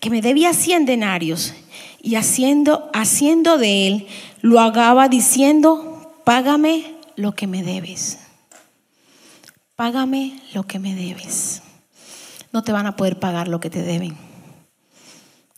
[0.01, 1.55] que me debía cien denarios,
[2.03, 4.07] y haciendo, haciendo de él,
[4.41, 8.19] lo hagaba diciendo, págame lo que me debes.
[9.75, 11.63] Págame lo que me debes
[12.53, 14.17] no te van a poder pagar lo que te deben.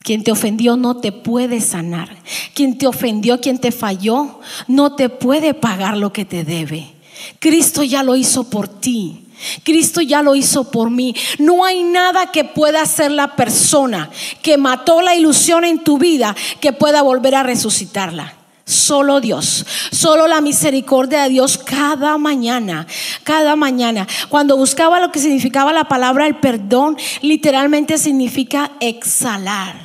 [0.03, 2.17] Quien te ofendió no te puede sanar.
[2.53, 6.93] Quien te ofendió, quien te falló, no te puede pagar lo que te debe.
[7.39, 9.25] Cristo ya lo hizo por ti.
[9.63, 11.15] Cristo ya lo hizo por mí.
[11.39, 14.09] No hay nada que pueda hacer la persona
[14.41, 18.40] que mató la ilusión en tu vida que pueda volver a resucitarla.
[18.71, 22.87] Solo Dios, solo la misericordia de Dios cada mañana,
[23.25, 24.07] cada mañana.
[24.29, 29.75] Cuando buscaba lo que significaba la palabra el perdón, literalmente significa exhalar.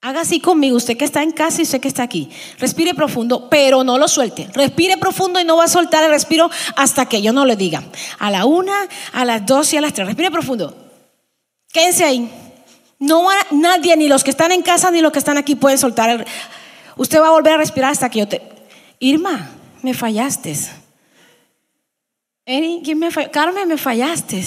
[0.00, 2.30] Haga así conmigo, usted que está en casa y usted que está aquí.
[2.58, 4.48] Respire profundo, pero no lo suelte.
[4.54, 7.82] Respire profundo y no va a soltar el respiro hasta que yo no le diga.
[8.18, 8.74] A la una,
[9.12, 10.06] a las dos y a las tres.
[10.06, 10.74] Respire profundo.
[11.70, 12.30] Quédense ahí.
[12.98, 16.08] No nadie, ni los que están en casa ni los que están aquí, pueden soltar
[16.08, 16.26] el
[16.96, 18.42] Usted va a volver a respirar hasta que yo te...
[18.98, 19.50] Irma,
[19.82, 20.56] me fallaste.
[22.44, 24.44] Eni, ¿quién me Carmen, me fallaste.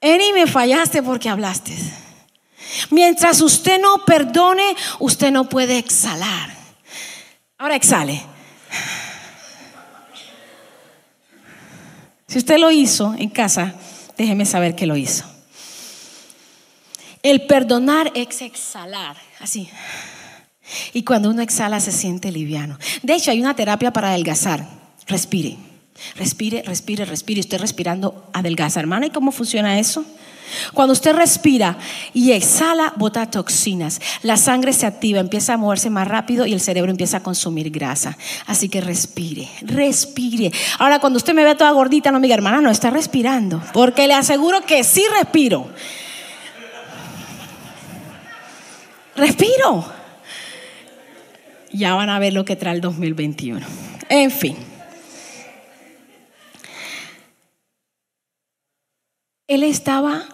[0.00, 1.76] Eni, me fallaste porque hablaste.
[2.90, 6.50] Mientras usted no perdone, usted no puede exhalar.
[7.58, 8.22] Ahora exhale.
[12.26, 13.74] Si usted lo hizo en casa,
[14.16, 15.24] déjeme saber que lo hizo.
[17.22, 19.68] El perdonar es exhalar, así.
[20.92, 22.78] Y cuando uno exhala se siente liviano.
[23.02, 24.66] De hecho, hay una terapia para adelgazar.
[25.06, 25.56] Respire,
[26.16, 27.40] respire, respire, respire.
[27.40, 29.06] Estoy respirando adelgaza, hermana.
[29.06, 30.04] ¿Y cómo funciona eso?
[30.72, 31.76] Cuando usted respira
[32.14, 34.00] y exhala, bota toxinas.
[34.22, 37.70] La sangre se activa, empieza a moverse más rápido y el cerebro empieza a consumir
[37.70, 38.16] grasa.
[38.46, 40.50] Así que respire, respire.
[40.78, 43.62] Ahora, cuando usted me ve toda gordita, no me diga, hermana, no está respirando.
[43.72, 45.68] Porque le aseguro que sí respiro.
[49.16, 49.97] Respiro
[51.72, 53.64] ya van a ver lo que trae el 2021.
[54.08, 54.56] En fin.
[59.46, 60.24] Él estaba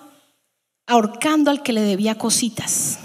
[0.87, 2.99] ahorcando al que le debía cositas.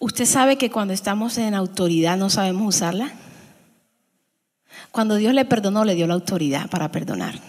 [0.00, 3.12] ¿Usted sabe que cuando estamos en autoridad no sabemos usarla?
[4.92, 7.40] Cuando Dios le perdonó, le dio la autoridad para perdonar.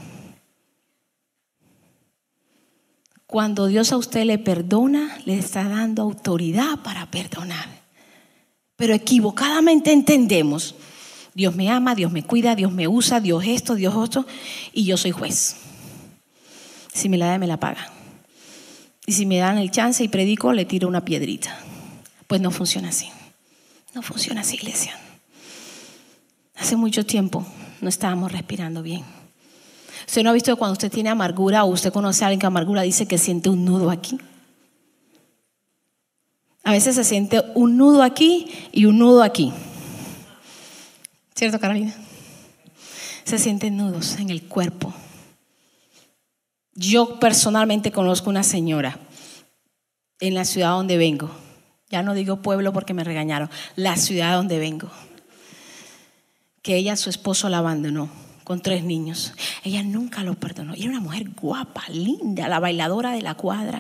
[3.28, 7.79] Cuando Dios a usted le perdona, le está dando autoridad para perdonar
[8.80, 10.74] pero equivocadamente entendemos,
[11.34, 14.26] Dios me ama, Dios me cuida, Dios me usa, Dios esto, Dios otro,
[14.72, 15.58] y yo soy juez.
[16.94, 17.92] Si me la da, me la paga.
[19.06, 21.60] Y si me dan el chance y predico, le tiro una piedrita.
[22.26, 23.10] Pues no funciona así.
[23.94, 24.98] No funciona así, iglesia.
[26.56, 27.46] Hace mucho tiempo
[27.82, 29.04] no estábamos respirando bien.
[30.08, 32.84] Usted no ha visto cuando usted tiene amargura o usted conoce a alguien que amargura
[32.84, 34.18] dice que siente un nudo aquí.
[36.64, 39.52] A veces se siente un nudo aquí y un nudo aquí.
[41.36, 41.94] ¿Cierto, Carolina?
[43.24, 44.94] Se sienten nudos en el cuerpo.
[46.74, 49.00] Yo personalmente conozco una señora
[50.20, 51.30] en la ciudad donde vengo.
[51.90, 53.50] Ya no digo pueblo porque me regañaron.
[53.76, 54.90] La ciudad donde vengo.
[56.62, 58.10] Que ella, su esposo la abandonó
[58.50, 59.34] con tres niños.
[59.64, 60.74] Ella nunca lo perdonó.
[60.76, 63.80] Y era una mujer guapa, linda, la bailadora de la cuadra.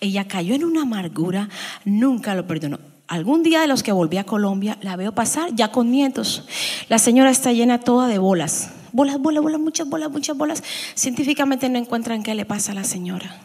[0.00, 1.50] Ella cayó en una amargura,
[1.84, 2.78] nunca lo perdonó.
[3.06, 6.44] Algún día de los que volví a Colombia, la veo pasar ya con nietos.
[6.88, 10.64] La señora está llena toda de bolas bolas, bolas, bolas, muchas bolas, muchas bolas.
[10.94, 13.36] Científicamente no encuentran qué le pasa a la señora.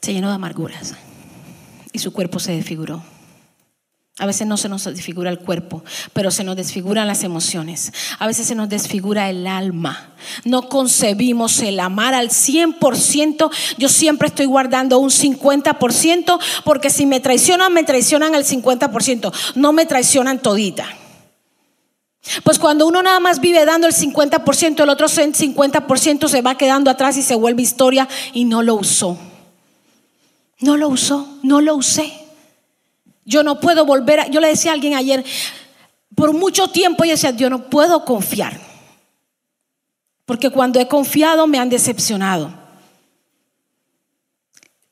[0.00, 0.94] Se llenó de amarguras
[1.92, 3.02] y su cuerpo se desfiguró.
[4.18, 7.92] A veces no se nos desfigura el cuerpo, pero se nos desfiguran las emociones.
[8.18, 10.12] A veces se nos desfigura el alma.
[10.44, 13.50] No concebimos el amar al 100%.
[13.78, 19.32] Yo siempre estoy guardando un 50% porque si me traicionan, me traicionan el 50%.
[19.54, 20.86] No me traicionan todita.
[22.42, 26.90] Pues cuando uno nada más vive dando el 50%, el otro 50% se va quedando
[26.90, 29.16] atrás y se vuelve historia y no lo usó.
[30.58, 32.27] No lo usó, no lo usé.
[33.28, 35.22] Yo no puedo volver a, yo le decía a alguien ayer,
[36.14, 38.58] por mucho tiempo yo decía, yo no puedo confiar.
[40.24, 42.52] Porque cuando he confiado me han decepcionado.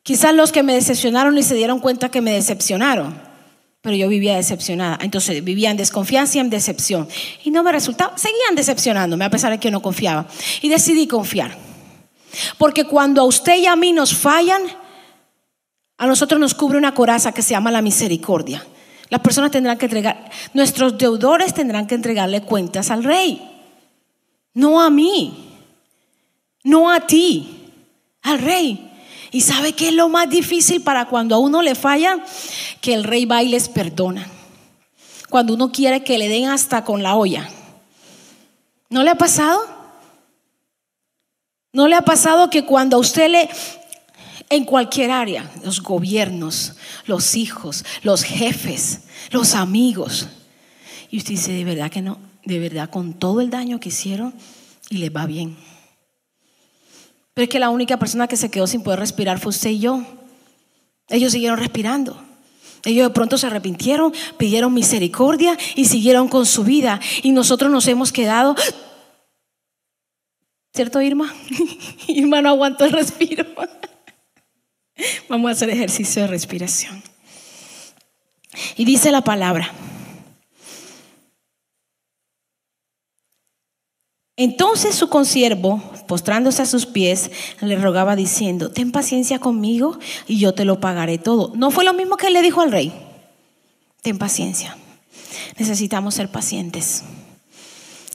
[0.03, 3.27] Quizás los que me decepcionaron y se dieron cuenta que me decepcionaron
[3.87, 4.99] pero yo vivía decepcionada.
[5.01, 7.09] Entonces vivía en desconfianza y en decepción.
[7.45, 10.27] Y no me resultaba, seguían decepcionándome a pesar de que yo no confiaba.
[10.61, 11.57] Y decidí confiar.
[12.59, 14.63] Porque cuando a usted y a mí nos fallan,
[15.99, 18.65] a nosotros nos cubre una coraza que se llama la misericordia.
[19.09, 23.41] Las personas tendrán que entregar, nuestros deudores tendrán que entregarle cuentas al rey.
[24.53, 25.55] No a mí,
[26.65, 27.71] no a ti,
[28.23, 28.83] al rey.
[29.31, 32.19] ¿Y sabe qué es lo más difícil para cuando a uno le falla?
[32.81, 34.27] Que el rey va y les perdona.
[35.29, 37.49] Cuando uno quiere que le den hasta con la olla.
[38.89, 39.61] ¿No le ha pasado?
[41.73, 43.51] ¿No le ha pasado que cuando a usted le,
[44.51, 46.75] en cualquier área, los gobiernos,
[47.07, 50.29] los hijos, los jefes, los amigos,
[51.11, 54.35] y usted dice, de verdad que no, de verdad con todo el daño que hicieron
[54.91, 55.57] y les va bien?
[57.35, 59.81] Pero es que la única persona que se quedó sin poder respirar fue usted y
[59.81, 60.03] yo.
[61.09, 62.23] Ellos siguieron respirando.
[62.85, 67.01] Ellos de pronto se arrepintieron, pidieron misericordia y siguieron con su vida.
[67.23, 68.57] Y nosotros nos hemos quedado.
[70.73, 71.35] ¿Cierto, Irma?
[72.09, 73.45] Irma no aguantó el respiro.
[75.29, 77.03] Vamos a hacer ejercicio de respiración.
[78.77, 79.73] Y dice la palabra.
[84.39, 87.31] Entonces su consiervo, postrándose a sus pies,
[87.61, 91.53] le rogaba diciendo, ten paciencia conmigo y yo te lo pagaré todo.
[91.55, 92.93] ¿No fue lo mismo que le dijo al rey?
[94.03, 94.77] Ten paciencia.
[95.59, 97.03] Necesitamos ser pacientes.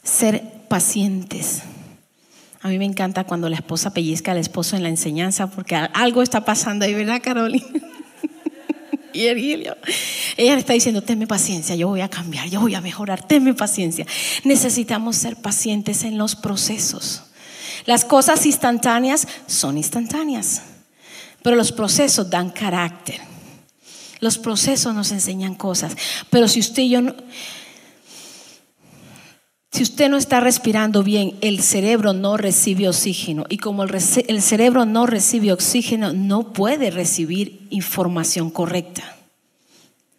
[0.03, 1.63] Ser pacientes.
[2.63, 6.21] A mí me encanta cuando la esposa pellizca al esposo en la enseñanza porque algo
[6.21, 7.65] está pasando ahí, ¿verdad, Carolina?
[9.13, 9.75] y Ella
[10.37, 14.05] le está diciendo, tenme paciencia, yo voy a cambiar, yo voy a mejorar, tenme paciencia.
[14.43, 17.23] Necesitamos ser pacientes en los procesos.
[17.85, 20.61] Las cosas instantáneas son instantáneas,
[21.41, 23.19] pero los procesos dan carácter.
[24.19, 25.97] Los procesos nos enseñan cosas,
[26.29, 27.15] pero si usted y yo no,
[29.71, 33.45] si usted no está respirando bien, el cerebro no recibe oxígeno.
[33.47, 39.15] Y como el, cerebro no recibe oxígeno, no puede recibir información correcta.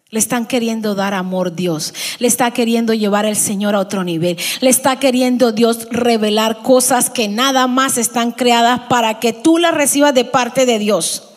[0.09, 1.93] Le están queriendo dar amor Dios.
[2.17, 4.37] Le está queriendo llevar el Señor a otro nivel.
[4.61, 9.75] Le está queriendo Dios revelar cosas que nada más están creadas para que tú las
[9.75, 11.29] recibas de parte de Dios.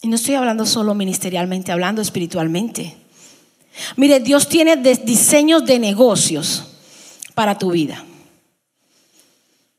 [0.00, 2.96] Y no estoy hablando solo ministerialmente, hablando espiritualmente.
[3.96, 6.68] Mire, Dios tiene diseños de negocios
[7.40, 8.04] para tu vida.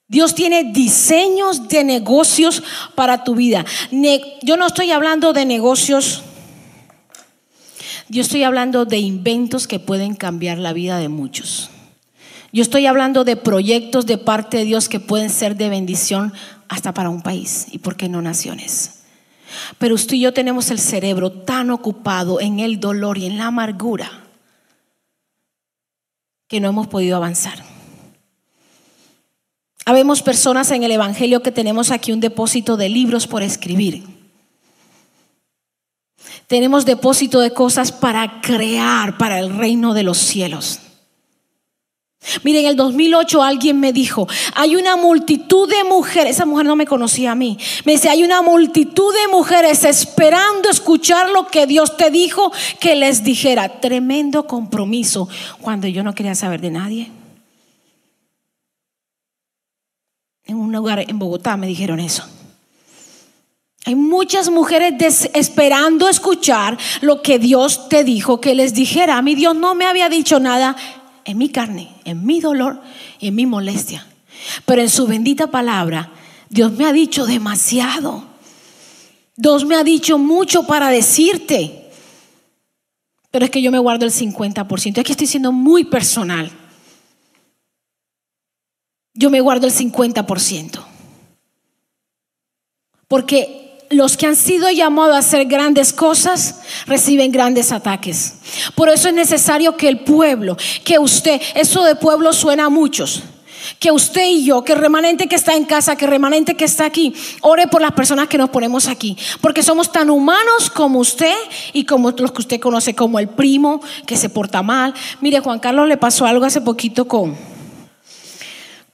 [0.08, 2.64] Dios tiene diseños de negocios
[2.96, 3.64] para tu vida.
[4.42, 6.24] yo no estoy hablando de negocios,
[8.10, 11.70] yo estoy hablando de inventos que pueden cambiar la vida de muchos.
[12.52, 16.34] Yo estoy hablando de proyectos de parte de Dios que pueden ser de bendición
[16.68, 19.04] hasta para un país y por qué no naciones.
[19.78, 23.46] Pero usted y yo tenemos el cerebro tan ocupado en el dolor y en la
[23.46, 24.21] amargura
[26.52, 27.64] que no hemos podido avanzar.
[29.86, 34.04] Habemos personas en el Evangelio que tenemos aquí un depósito de libros por escribir.
[36.48, 40.80] Tenemos depósito de cosas para crear para el reino de los cielos.
[42.44, 46.76] Miren, en el 2008 alguien me dijo, hay una multitud de mujeres, esa mujer no
[46.76, 51.66] me conocía a mí, me dice, hay una multitud de mujeres esperando escuchar lo que
[51.66, 53.82] Dios te dijo que les dijera.
[53.82, 55.28] Tremendo compromiso
[55.62, 57.12] cuando yo no quería saber de nadie.
[60.54, 62.24] un lugar en Bogotá me dijeron eso.
[63.86, 69.18] Hay muchas mujeres esperando escuchar lo que Dios te dijo que les dijera.
[69.18, 70.76] A mí Dios no me había dicho nada
[71.26, 72.82] en mi carne, en mi dolor
[73.20, 74.06] y en mi molestia.
[74.66, 76.12] Pero en su bendita palabra,
[76.50, 78.26] Dios me ha dicho demasiado.
[79.36, 81.90] Dios me ha dicho mucho para decirte.
[83.32, 84.98] Pero es que yo me guardo el 50%.
[84.98, 86.52] Es que estoy siendo muy personal.
[89.14, 90.84] Yo me guardo el 50%.
[93.08, 98.36] Porque los que han sido llamados a hacer grandes cosas reciben grandes ataques.
[98.74, 103.24] Por eso es necesario que el pueblo, que usted, eso de pueblo suena a muchos,
[103.80, 106.66] que usted y yo, que el remanente que está en casa, que el remanente que
[106.66, 111.00] está aquí, ore por las personas que nos ponemos aquí, porque somos tan humanos como
[111.00, 111.36] usted
[111.74, 114.94] y como los que usted conoce, como el primo que se porta mal.
[115.20, 117.36] Mire, Juan Carlos le pasó algo hace poquito con,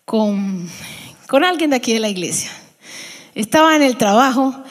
[0.06, 0.68] con,
[1.28, 2.52] con alguien de aquí de la iglesia.
[3.36, 4.64] Estaba en el trabajo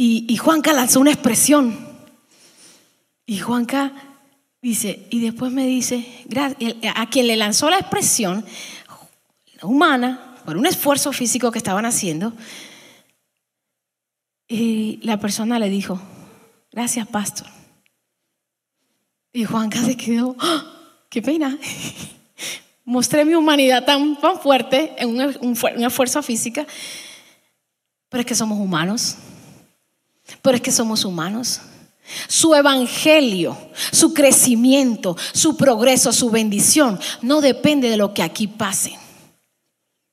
[0.00, 1.76] y, Juanca lanzó una expresión.
[3.26, 3.92] Y Juanca
[4.62, 6.06] dice, y después me dice,
[6.94, 8.44] a quien le lanzó la expresión
[9.60, 12.32] humana, por un esfuerzo físico que estaban haciendo,
[14.46, 16.00] y la persona le dijo,
[16.70, 17.48] gracias, pastor.
[19.32, 20.74] Y Juanca se quedó, ¡Ah!
[21.10, 21.58] qué pena.
[22.84, 25.08] Mostré mi humanidad tan, fuerte en
[25.42, 26.64] un, esfuerzo físico,
[28.08, 29.18] pero es que somos humanos.
[30.42, 31.60] Pero es que somos humanos.
[32.26, 33.56] Su evangelio,
[33.92, 38.98] su crecimiento, su progreso, su bendición no depende de lo que aquí pase,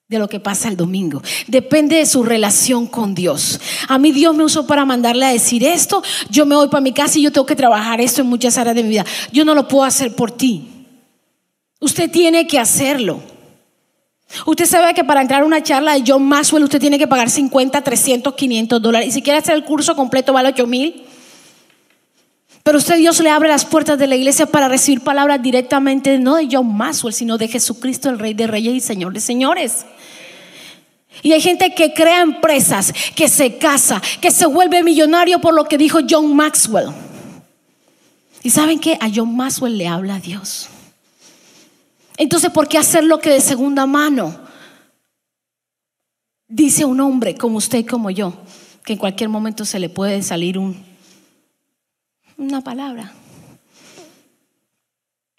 [0.10, 1.22] de lo que pasa el domingo.
[1.48, 3.62] Depende de su relación con Dios.
[3.88, 6.04] A mí Dios me usó para mandarle a decir esto.
[6.30, 8.76] Yo me voy para mi casa y yo tengo que trabajar esto en muchas áreas
[8.76, 9.06] de mi vida.
[9.32, 10.68] Yo no lo puedo hacer por ti.
[11.80, 13.22] Usted tiene que hacerlo.
[14.46, 17.30] Usted sabe que para entrar a una charla de John Maxwell usted tiene que pagar
[17.30, 19.08] 50, 300, 500 dólares.
[19.10, 21.04] Y si quiere hacer el curso completo vale 8 mil.
[22.64, 26.36] Pero usted Dios le abre las puertas de la iglesia para recibir palabras directamente no
[26.36, 29.86] de John Maxwell, sino de Jesucristo, el Rey de Reyes y Señor de Señores.
[31.22, 35.66] Y hay gente que crea empresas, que se casa, que se vuelve millonario por lo
[35.66, 36.90] que dijo John Maxwell.
[38.44, 38.98] ¿Y saben qué?
[39.00, 40.70] A John Maxwell le habla a Dios.
[42.18, 44.40] Entonces, ¿por qué hacer lo que de segunda mano?
[46.48, 48.34] Dice un hombre como usted y como yo,
[48.84, 50.78] que en cualquier momento se le puede salir un,
[52.38, 53.14] una palabra.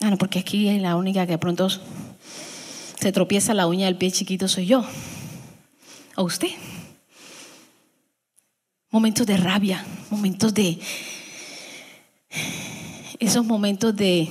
[0.00, 4.48] Ah, no, porque aquí la única que pronto se tropieza la uña del pie chiquito
[4.48, 4.84] soy yo.
[6.16, 6.50] O usted.
[8.90, 10.78] Momentos de rabia, momentos de...
[13.18, 14.28] Esos momentos de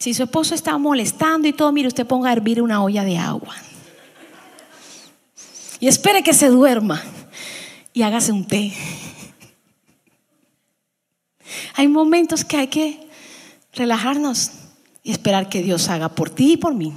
[0.00, 3.18] si su esposo está molestando y todo, mire, usted ponga a hervir una olla de
[3.18, 3.54] agua.
[5.78, 7.02] Y espere que se duerma
[7.92, 8.72] y hágase un té.
[11.74, 13.08] Hay momentos que hay que
[13.74, 14.52] relajarnos
[15.02, 16.94] y esperar que Dios haga por ti y por mí.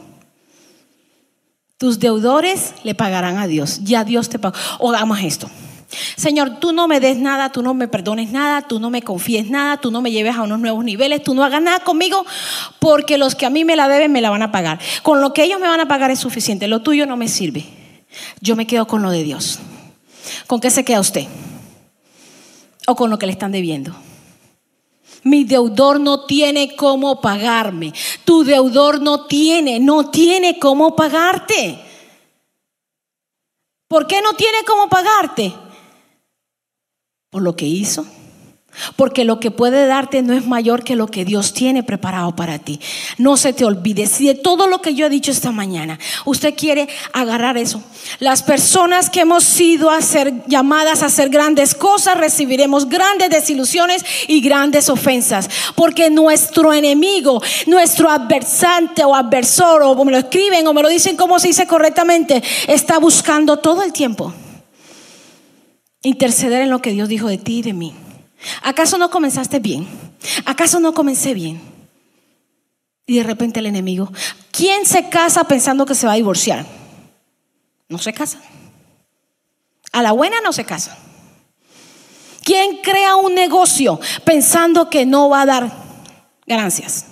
[1.75, 3.81] Tus deudores le pagarán a Dios.
[3.83, 4.55] Ya Dios te pagó.
[4.79, 5.49] O hagamos esto.
[6.15, 9.49] Señor, tú no me des nada, tú no me perdones nada, tú no me confíes
[9.49, 12.25] nada, tú no me lleves a unos nuevos niveles, tú no hagas nada conmigo,
[12.79, 14.79] porque los que a mí me la deben me la van a pagar.
[15.01, 17.65] Con lo que ellos me van a pagar es suficiente, lo tuyo no me sirve.
[18.41, 19.59] Yo me quedo con lo de Dios.
[20.47, 21.25] ¿Con qué se queda usted?
[22.87, 23.95] ¿O con lo que le están debiendo?
[25.23, 27.93] Mi deudor no tiene cómo pagarme.
[28.25, 31.79] Tu deudor no tiene, no tiene cómo pagarte.
[33.87, 35.53] ¿Por qué no tiene cómo pagarte?
[37.33, 38.05] Por lo que hizo.
[38.95, 42.59] Porque lo que puede darte no es mayor que lo que Dios tiene preparado para
[42.59, 42.79] ti.
[43.17, 44.07] No se te olvide.
[44.07, 47.83] Si de todo lo que yo he dicho esta mañana, usted quiere agarrar eso.
[48.19, 54.05] Las personas que hemos sido a ser llamadas a hacer grandes cosas, recibiremos grandes desilusiones
[54.27, 55.49] y grandes ofensas.
[55.75, 61.15] Porque nuestro enemigo, nuestro adversante o adversor, o me lo escriben o me lo dicen
[61.15, 64.33] como se dice correctamente, está buscando todo el tiempo
[66.03, 67.95] interceder en lo que Dios dijo de ti y de mí.
[68.61, 69.87] ¿Acaso no comenzaste bien?
[70.45, 71.61] ¿Acaso no comencé bien?
[73.05, 74.11] Y de repente el enemigo,
[74.51, 76.65] ¿quién se casa pensando que se va a divorciar?
[77.89, 78.39] No se casa.
[79.91, 80.97] A la buena no se casa.
[82.43, 85.71] ¿Quién crea un negocio pensando que no va a dar
[86.45, 87.05] ganancias?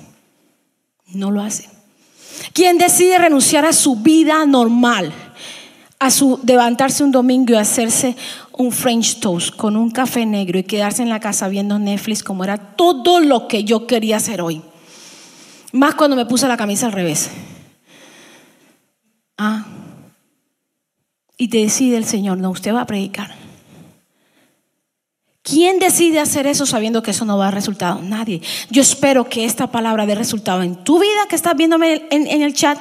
[1.08, 1.70] No lo hace.
[2.54, 5.14] ¿Quién decide renunciar a su vida normal?
[6.02, 8.16] A su levantarse un domingo y hacerse
[8.54, 12.44] un French toast con un café negro y quedarse en la casa viendo Netflix como
[12.44, 14.64] era todo lo que yo quería hacer hoy.
[15.72, 17.30] Más cuando me puse la camisa al revés.
[19.38, 19.66] Ah,
[21.38, 23.36] y te decide el Señor, no, usted va a predicar.
[25.44, 28.02] ¿Quién decide hacer eso sabiendo que eso no va a dar resultado?
[28.02, 28.42] Nadie.
[28.70, 32.42] Yo espero que esta palabra dé resultado en tu vida que estás viéndome en, en
[32.42, 32.78] el chat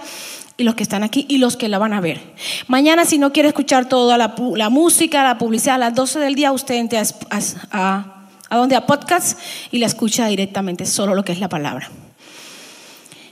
[0.61, 2.21] y los que están aquí y los que la van a ver.
[2.69, 6.53] Mañana, si no quiere escuchar toda la, música, la publicidad a las 12 del día,
[6.53, 7.01] usted entra
[7.31, 7.41] a,
[7.71, 9.39] a, a donde a podcast
[9.71, 11.91] y la escucha directamente, solo lo que es la palabra.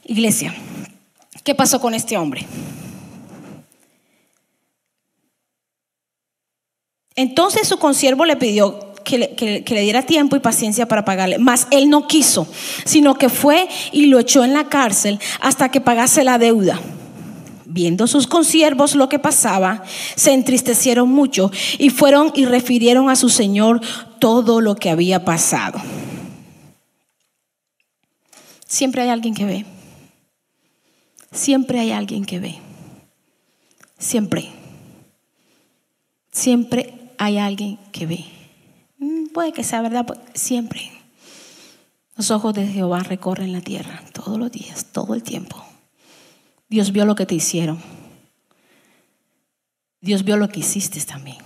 [0.07, 0.55] Iglesia,
[1.45, 2.47] ¿qué pasó con este hombre?
[7.15, 11.39] Entonces su consiervo le pidió que le, que le, diera tiempo y paciencia para pagarle,
[11.39, 12.49] mas él no quiso,
[12.87, 16.81] sino que fue y lo echó en la cárcel hasta que pagase la deuda.
[17.79, 19.85] Viendo sus consiervos lo que pasaba,
[20.17, 23.81] se entristecieron mucho y fueron y refirieron a su señor
[24.19, 25.81] todo lo que había pasado.
[28.67, 29.65] Siempre hay alguien que ve.
[31.31, 32.57] Siempre hay alguien que ve.
[33.97, 34.49] Siempre.
[36.33, 38.25] Siempre hay alguien que ve.
[38.99, 40.05] Mm, puede que sea verdad,
[40.35, 40.91] siempre.
[42.17, 45.68] Los ojos de Jehová recorren la tierra todos los días, todo el tiempo.
[46.69, 47.79] Dios vio lo que te hicieron.
[50.01, 51.39] Dios vio lo que hiciste también.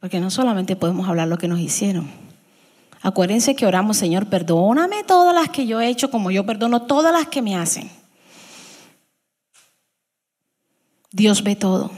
[0.00, 2.08] Porque no solamente podemos hablar lo que nos hicieron.
[3.02, 7.12] Acuérdense que oramos, Señor, perdóname todas las que yo he hecho como yo perdono todas
[7.12, 7.90] las que me hacen.
[11.10, 11.90] Dios ve todo.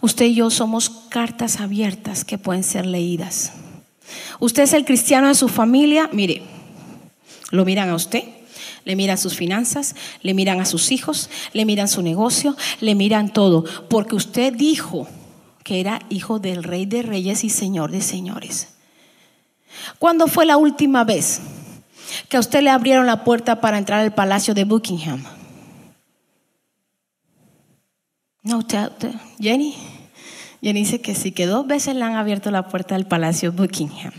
[0.00, 3.52] Usted y yo somos cartas abiertas que pueden ser leídas.
[4.38, 6.42] Usted es el cristiano de su familia, mire,
[7.50, 8.22] lo miran a usted,
[8.84, 13.32] le miran sus finanzas, le miran a sus hijos, le miran su negocio, le miran
[13.32, 15.08] todo, porque usted dijo
[15.62, 18.68] que era hijo del rey de reyes y señor de señores.
[19.98, 21.40] ¿Cuándo fue la última vez
[22.28, 25.24] que a usted le abrieron la puerta para entrar al palacio de Buckingham?
[28.42, 28.90] No, usted,
[29.40, 29.74] Jenny.
[30.62, 34.12] Jenny dice que sí, que dos veces le han abierto la puerta del palacio Buckingham.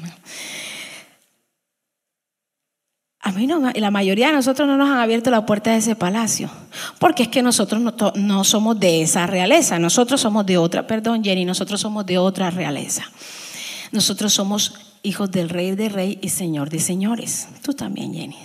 [3.25, 5.95] A mí no, la mayoría de nosotros no nos han abierto la puerta de ese
[5.95, 6.47] palacio,
[6.99, 11.23] porque es que nosotros no, no, somos de esa realeza, nosotros somos de otra, perdón
[11.23, 13.03] Jenny, nosotros somos de otra realeza.
[13.91, 17.47] Nosotros somos hijos del rey de rey y señor de señores.
[17.63, 18.37] Tú también, Jenny.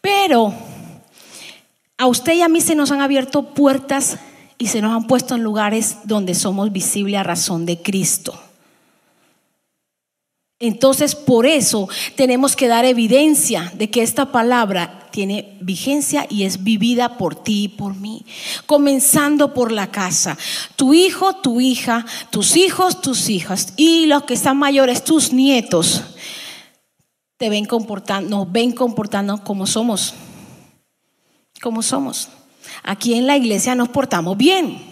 [0.00, 0.54] Pero
[1.96, 4.18] a usted y a mí se nos han abierto puertas
[4.58, 8.40] y se nos han puesto en lugares donde somos visibles a razón de Cristo.
[10.60, 16.64] Entonces, por eso tenemos que dar evidencia de que esta palabra tiene vigencia y es
[16.64, 18.24] vivida por ti y por mí.
[18.66, 20.36] Comenzando por la casa.
[20.74, 26.02] Tu hijo, tu hija, tus hijos, tus hijas y los que están mayores, tus nietos,
[27.36, 30.14] te ven comportando, nos ven comportando como somos.
[31.62, 32.28] Como somos.
[32.82, 34.82] Aquí en la iglesia nos portamos bien.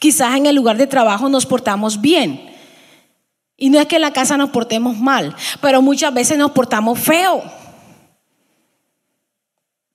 [0.00, 2.55] Quizás en el lugar de trabajo nos portamos bien.
[3.56, 6.98] Y no es que en la casa nos portemos mal, pero muchas veces nos portamos
[6.98, 7.42] feo.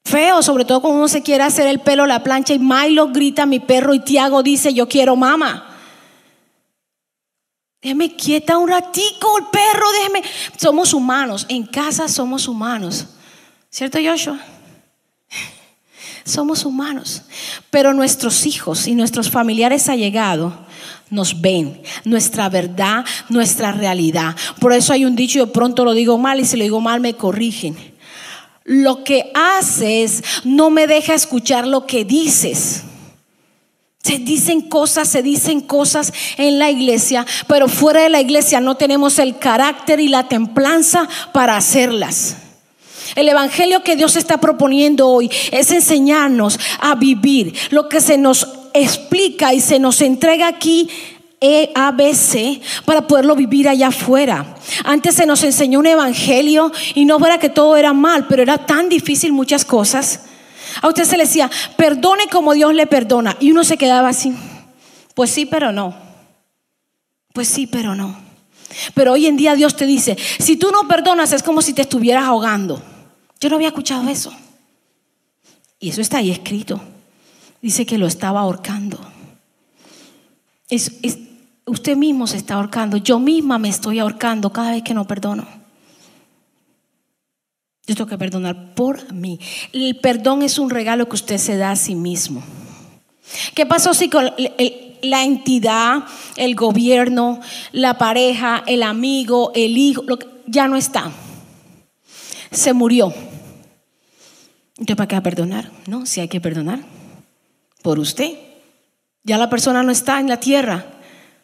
[0.04, 3.46] Feo, sobre todo cuando uno se quiere hacer el pelo, la plancha y Milo grita
[3.46, 5.68] mi perro y Tiago dice yo quiero mamá.
[7.82, 10.24] Déjeme quieta un ratico el perro, déjeme.
[10.58, 13.08] Somos humanos, en casa somos humanos.
[13.70, 14.40] ¿Cierto Joshua?
[16.26, 17.24] Somos humanos,
[17.72, 20.54] pero nuestros hijos y nuestros familiares allegados
[21.10, 24.36] nos ven, nuestra verdad, nuestra realidad.
[24.60, 27.00] Por eso hay un dicho, yo pronto lo digo mal y si lo digo mal
[27.00, 27.76] me corrigen.
[28.64, 32.84] Lo que haces no me deja escuchar lo que dices.
[34.04, 38.76] Se dicen cosas, se dicen cosas en la iglesia, pero fuera de la iglesia no
[38.76, 42.38] tenemos el carácter y la templanza para hacerlas.
[43.16, 48.48] El Evangelio que Dios está proponiendo hoy es enseñarnos a vivir lo que se nos
[48.74, 50.90] explica y se nos entrega aquí
[51.40, 54.56] e, A, B, C para poderlo vivir allá afuera.
[54.84, 58.66] Antes se nos enseñó un evangelio y no fuera que todo era mal, pero era
[58.66, 60.22] tan difícil muchas cosas.
[60.82, 63.36] A usted se le decía, perdone como Dios le perdona.
[63.40, 64.34] Y uno se quedaba así,
[65.16, 65.96] pues sí, pero no.
[67.34, 68.16] Pues sí, pero no.
[68.94, 71.82] Pero hoy en día Dios te dice, si tú no perdonas es como si te
[71.82, 72.82] estuvieras ahogando.
[73.40, 74.32] Yo no había escuchado eso.
[75.80, 76.80] Y eso está ahí escrito.
[77.62, 79.00] Dice que lo estaba ahorcando.
[80.68, 80.92] Es,
[81.66, 82.98] usted mismo se está ahorcando.
[82.98, 85.46] Yo misma me estoy ahorcando cada vez que no perdono.
[87.86, 89.40] Yo tengo que perdonar por mí.
[89.74, 92.42] El perdón es un regalo que usted se da a sí mismo.
[93.54, 94.10] ¿Qué pasó si
[95.04, 96.04] la entidad,
[96.38, 97.40] el gobierno,
[97.72, 100.04] la pareja, el amigo, el hijo,
[100.48, 101.12] ya no está?
[102.52, 103.14] Se murió.
[104.78, 105.72] ¿Entonces para qué perdonar?
[105.88, 107.01] No, si hay que perdonar
[107.82, 108.34] por usted
[109.24, 110.86] Ya la persona no está en la tierra,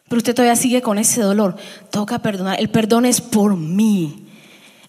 [0.08, 1.56] pero usted todavía sigue con ese dolor.
[1.90, 2.58] Toca perdonar.
[2.58, 4.26] El perdón es por mí.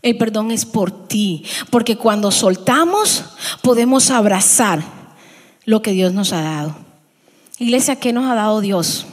[0.02, 1.44] El perdón es por ti.
[1.70, 3.26] Porque cuando soltamos,
[3.62, 4.82] podemos abrazar
[5.66, 6.76] lo que Dios nos ha dado.
[7.60, 9.06] Iglesia, ¿qué nos ha dado Dios?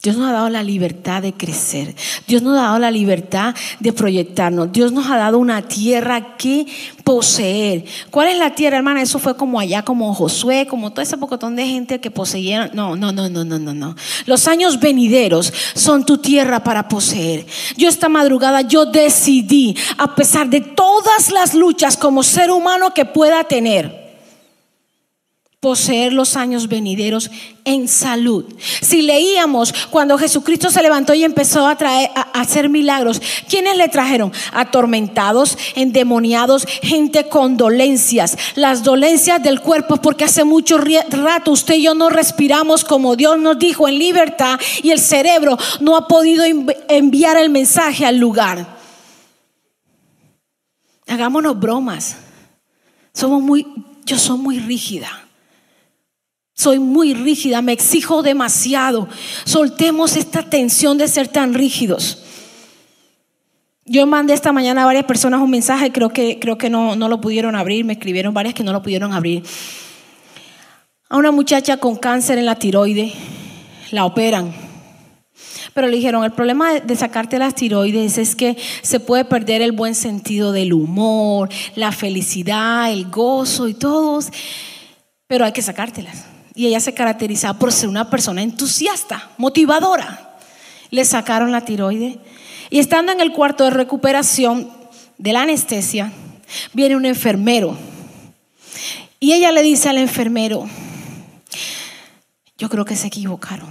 [0.00, 1.92] Dios nos ha dado la libertad de crecer.
[2.28, 4.70] Dios nos ha dado la libertad de proyectarnos.
[4.70, 6.68] Dios nos ha dado una tierra que
[7.02, 7.84] poseer.
[8.08, 9.02] ¿Cuál es la tierra, hermana?
[9.02, 12.70] Eso fue como allá, como Josué, como todo ese pocotón de gente que poseyeron.
[12.74, 13.96] No, no, no, no, no, no, no.
[14.26, 17.44] Los años venideros son tu tierra para poseer.
[17.76, 23.04] Yo esta madrugada, yo decidí, a pesar de todas las luchas como ser humano que
[23.04, 24.07] pueda tener,
[25.60, 27.32] poseer los años venideros
[27.64, 28.44] en salud.
[28.80, 33.88] Si leíamos cuando Jesucristo se levantó y empezó a, traer, a, hacer milagros, ¿quiénes le
[33.88, 34.32] trajeron?
[34.52, 41.82] Atormentados, endemoniados, gente con dolencias, las dolencias del cuerpo, porque hace mucho rato usted y
[41.82, 46.44] yo no respiramos como Dios nos dijo en libertad y el cerebro no ha podido
[46.88, 48.78] enviar el mensaje al lugar.
[51.08, 52.16] Hagámonos bromas.
[53.12, 53.66] Somos muy,
[54.04, 55.27] yo soy muy rígida.
[56.58, 59.08] Soy muy rígida, me exijo demasiado.
[59.44, 62.24] Soltemos esta tensión de ser tan rígidos.
[63.84, 67.08] Yo mandé esta mañana a varias personas un mensaje, creo que, creo que no, no
[67.08, 69.44] lo pudieron abrir, me escribieron varias que no lo pudieron abrir.
[71.08, 73.12] A una muchacha con cáncer en la tiroide,
[73.92, 74.52] la operan.
[75.74, 79.70] Pero le dijeron, el problema de sacarte las tiroides es que se puede perder el
[79.70, 84.26] buen sentido del humor, la felicidad, el gozo y todos,
[85.28, 86.24] pero hay que sacártelas
[86.58, 90.40] y ella se caracterizaba por ser una persona entusiasta, motivadora.
[90.90, 92.18] Le sacaron la tiroide
[92.68, 94.68] y estando en el cuarto de recuperación
[95.18, 96.12] de la anestesia,
[96.72, 97.78] viene un enfermero
[99.20, 100.68] y ella le dice al enfermero,
[102.58, 103.68] yo creo que se equivocaron.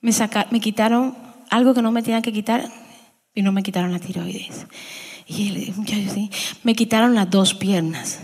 [0.00, 0.12] Me,
[0.50, 1.14] me quitaron
[1.50, 2.72] algo que no me tenían que quitar
[3.34, 4.66] y no me quitaron la tiroides.
[5.26, 6.30] Y él,
[6.62, 8.18] me quitaron las dos piernas.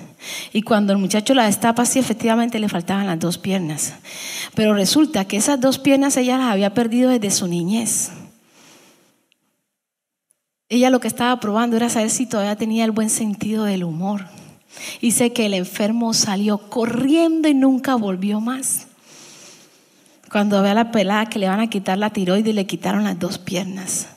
[0.52, 3.94] Y cuando el muchacho la destapa, sí, efectivamente le faltaban las dos piernas.
[4.54, 8.10] Pero resulta que esas dos piernas ella las había perdido desde su niñez.
[10.68, 14.26] Ella lo que estaba probando era saber si todavía tenía el buen sentido del humor.
[15.00, 18.86] Dice que el enfermo salió corriendo y nunca volvió más.
[20.30, 23.18] Cuando ve la pelada que le van a quitar la tiroide y le quitaron las
[23.18, 24.08] dos piernas.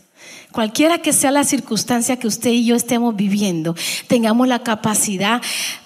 [0.51, 3.75] Cualquiera que sea la circunstancia que usted y yo estemos viviendo,
[4.07, 5.41] tengamos la capacidad,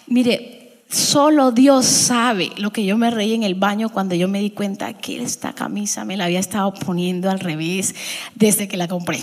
[0.07, 4.39] mire, solo Dios sabe lo que yo me reí en el baño cuando yo me
[4.39, 7.93] di cuenta que esta camisa me la había estado poniendo al revés
[8.33, 9.19] desde que la compré.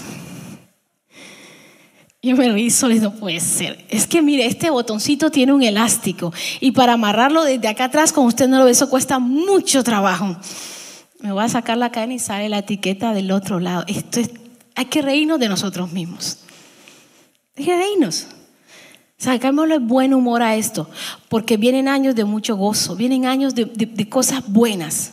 [2.25, 3.85] Yo me reí solo no puede ser.
[3.89, 8.29] Es que mire, este botoncito tiene un elástico y para amarrarlo desde acá atrás, como
[8.29, 10.37] usted no lo ve, eso cuesta mucho trabajo.
[11.19, 13.85] Me voy a sacar la cadena y sale la etiqueta del otro lado.
[13.89, 14.31] Esto es
[14.75, 16.39] hay que reírnos de nosotros mismos.
[17.57, 18.27] Hay que reírnos.
[19.19, 20.89] Sacámosle buen humor a esto,
[21.29, 25.13] porque vienen años de mucho gozo, vienen años de, cosas buenas.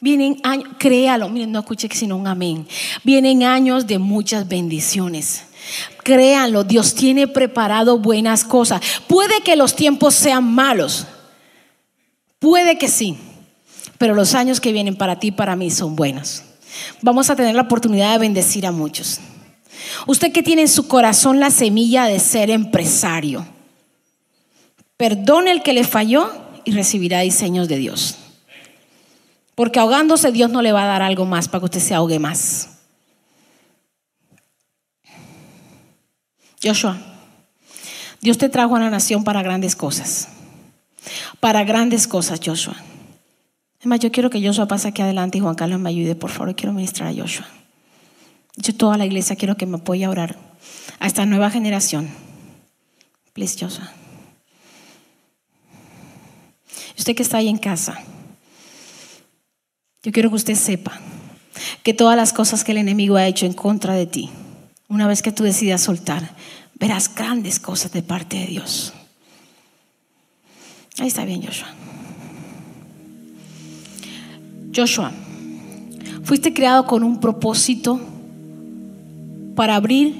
[0.00, 2.66] Vienen años, créalo, miren, no escuché sino un amén.
[3.04, 5.44] Vienen años de muchas bendiciones.
[6.04, 8.80] Créanlo, Dios tiene preparado buenas cosas.
[9.06, 11.06] Puede que los tiempos sean malos,
[12.38, 13.16] puede que sí,
[13.96, 16.44] pero los años que vienen para ti y para mí son buenos
[17.02, 19.20] vamos a tener la oportunidad de bendecir a muchos.
[20.06, 23.46] Usted que tiene en su corazón la semilla de ser empresario,
[24.96, 26.30] perdone el que le falló
[26.64, 28.16] y recibirá diseños de Dios.
[29.54, 32.18] Porque ahogándose Dios no le va a dar algo más para que usted se ahogue
[32.18, 32.70] más.
[36.62, 36.98] Joshua,
[38.20, 40.28] Dios te trajo a la nación para grandes cosas.
[41.40, 42.76] Para grandes cosas, Joshua.
[43.80, 46.54] Además, yo quiero que Joshua pase aquí adelante y Juan Carlos me ayude, por favor.
[46.54, 47.46] Quiero ministrar a Joshua.
[48.56, 50.36] Yo, toda la iglesia, quiero que me apoye a orar
[50.98, 52.08] a esta nueva generación.
[53.32, 53.88] Please, Joshua.
[56.98, 58.00] Usted que está ahí en casa,
[60.02, 60.98] yo quiero que usted sepa
[61.84, 64.30] que todas las cosas que el enemigo ha hecho en contra de ti,
[64.88, 66.34] una vez que tú decidas soltar,
[66.74, 68.92] verás grandes cosas de parte de Dios.
[70.98, 71.68] Ahí está bien, Joshua.
[74.74, 75.12] Joshua,
[76.22, 78.00] fuiste creado con un propósito
[79.54, 80.14] para abrir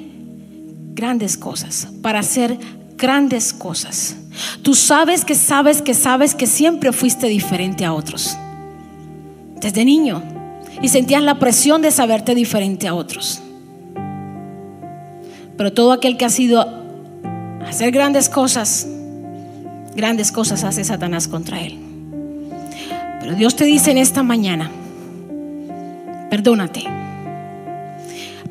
[0.95, 2.59] grandes cosas, para hacer
[2.97, 4.17] grandes cosas.
[4.63, 8.37] Tú sabes que sabes que sabes que siempre fuiste diferente a otros.
[9.61, 10.23] Desde niño.
[10.81, 13.41] Y sentías la presión de saberte diferente a otros.
[15.57, 16.65] Pero todo aquel que ha sido
[17.67, 18.87] hacer grandes cosas,
[19.97, 21.88] grandes cosas hace Satanás contra él.
[23.37, 24.71] Dios te dice en esta mañana,
[26.31, 26.85] perdónate.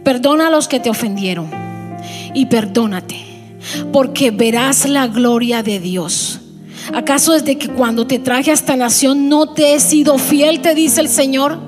[0.03, 1.49] Perdona a los que te ofendieron
[2.34, 3.17] y perdónate,
[3.91, 6.41] porque verás la gloria de Dios.
[6.93, 10.75] ¿Acaso desde que cuando te traje a esta nación no te he sido fiel, te
[10.75, 11.59] dice el Señor?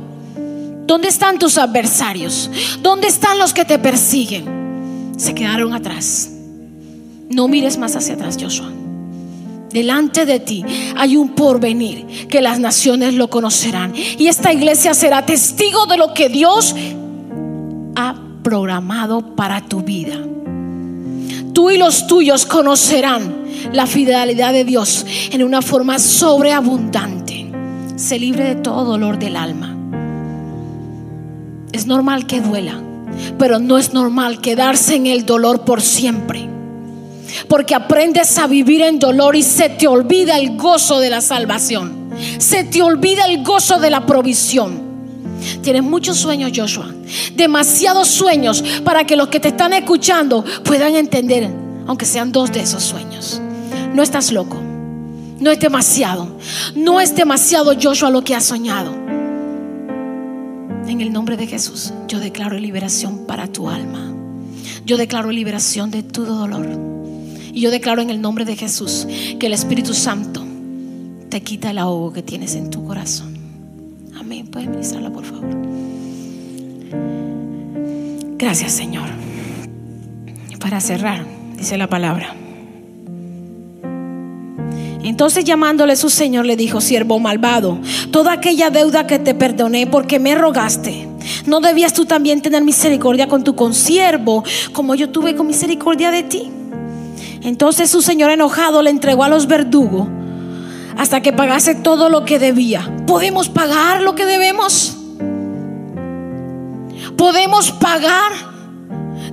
[0.86, 2.50] ¿Dónde están tus adversarios?
[2.82, 5.14] ¿Dónde están los que te persiguen?
[5.18, 6.32] Se quedaron atrás.
[7.30, 8.72] No mires más hacia atrás, Joshua.
[9.72, 10.66] Delante de ti
[10.98, 13.94] hay un porvenir que las naciones lo conocerán.
[13.96, 16.76] Y esta iglesia será testigo de lo que Dios
[17.96, 20.18] ha programado para tu vida.
[21.54, 23.44] Tú y los tuyos conocerán
[23.74, 27.52] la fidelidad de Dios en una forma sobreabundante.
[27.96, 29.76] Se libre de todo dolor del alma.
[31.72, 32.82] Es normal que duela,
[33.38, 36.50] pero no es normal quedarse en el dolor por siempre.
[37.48, 42.10] Porque aprendes a vivir en dolor y se te olvida el gozo de la salvación.
[42.38, 44.90] Se te olvida el gozo de la provisión.
[45.62, 46.94] Tienes muchos sueños, Joshua.
[47.36, 51.50] Demasiados sueños para que los que te están escuchando puedan entender,
[51.88, 53.42] aunque sean dos de esos sueños.
[53.94, 54.58] No estás loco.
[55.40, 56.28] No es demasiado.
[56.76, 58.94] No es demasiado, Joshua, lo que has soñado.
[60.88, 64.12] En el nombre de Jesús, yo declaro liberación para tu alma.
[64.86, 66.68] Yo declaro liberación de tu dolor.
[67.60, 69.06] Y yo declaro en el nombre de Jesús
[69.38, 70.46] que el Espíritu Santo
[71.28, 73.38] te quita el ahogo que tienes en tu corazón.
[74.18, 74.48] Amén.
[74.48, 75.50] Puedes ministrarla, por favor.
[78.38, 79.10] Gracias, Señor.
[80.62, 81.26] Para cerrar,
[81.58, 82.34] dice la palabra.
[85.04, 87.78] Entonces llamándole su señor le dijo, siervo malvado,
[88.12, 91.10] toda aquella deuda que te perdoné porque me rogaste,
[91.46, 96.24] ¿no debías tú también tener misericordia con tu consiervo como yo tuve con misericordia de
[96.24, 96.52] ti?
[97.42, 100.08] Entonces su señor enojado le entregó a los verdugos
[100.98, 102.92] hasta que pagase todo lo que debía.
[103.08, 104.98] ¿Podemos pagar lo que debemos?
[107.16, 108.34] ¿Podemos pagar?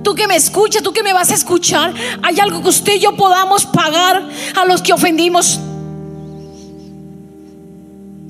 [0.03, 1.93] Tú que me escuchas, tú que me vas a escuchar,
[2.23, 4.23] ¿hay algo que usted y yo podamos pagar
[4.55, 5.59] a los que ofendimos?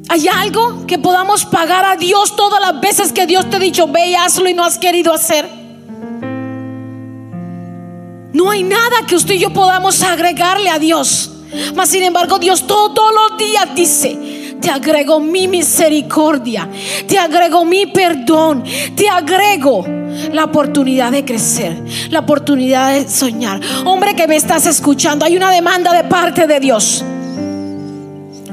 [0.09, 3.87] ¿Hay algo que podamos pagar a Dios todas las veces que Dios te ha dicho,
[3.87, 5.66] ve y hazlo y no has querido hacer?
[8.37, 11.31] No hay nada que usted y yo podamos agregarle a Dios.
[11.73, 16.69] Mas sin embargo, Dios todos los días dice, te agrego mi misericordia,
[17.07, 18.63] te agrego mi perdón,
[18.95, 19.83] te agrego
[20.31, 21.81] la oportunidad de crecer,
[22.11, 23.59] la oportunidad de soñar.
[23.85, 27.03] Hombre que me estás escuchando, hay una demanda de parte de Dios.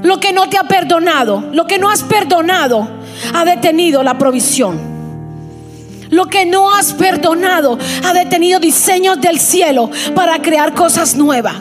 [0.00, 2.88] Lo que no te ha perdonado, lo que no has perdonado,
[3.34, 4.93] ha detenido la provisión.
[6.14, 11.56] Lo que no has perdonado ha detenido diseños del cielo para crear cosas nuevas.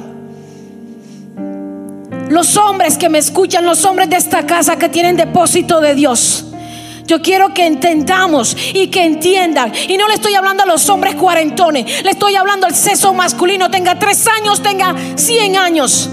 [2.29, 6.45] Los hombres que me escuchan, los hombres de esta casa que tienen depósito de Dios.
[7.07, 9.73] Yo quiero que entendamos y que entiendan.
[9.89, 13.71] Y no le estoy hablando a los hombres cuarentones, le estoy hablando al sexo masculino,
[13.71, 16.11] tenga tres años, tenga cien años.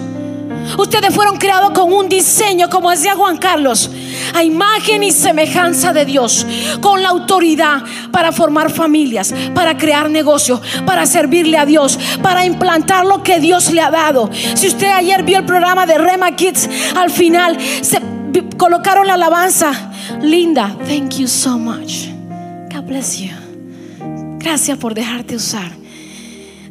[0.79, 3.91] Ustedes fueron creados con un diseño, como decía Juan Carlos,
[4.35, 6.47] a imagen y semejanza de Dios,
[6.81, 13.07] con la autoridad para formar familias, para crear negocios, para servirle a Dios, para implantar
[13.07, 14.31] lo que Dios le ha dado.
[14.55, 18.01] Si usted ayer vio el programa de Rema Kids, al final se
[18.57, 19.73] colocaron la alabanza.
[20.23, 22.09] Linda, thank you so much.
[22.73, 23.31] God bless you.
[24.39, 25.81] Gracias por dejarte usar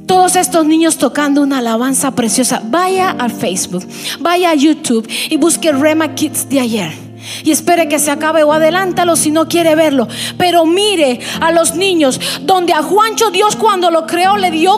[0.10, 2.64] todos estos niños tocando una alabanza preciosa.
[2.66, 3.86] Vaya a Facebook,
[4.20, 7.09] vaya a YouTube y busque Rema Kids de ayer.
[7.44, 10.08] Y espere que se acabe o adelántalo si no quiere verlo.
[10.38, 14.78] Pero mire a los niños donde a Juancho Dios cuando lo creó le dio,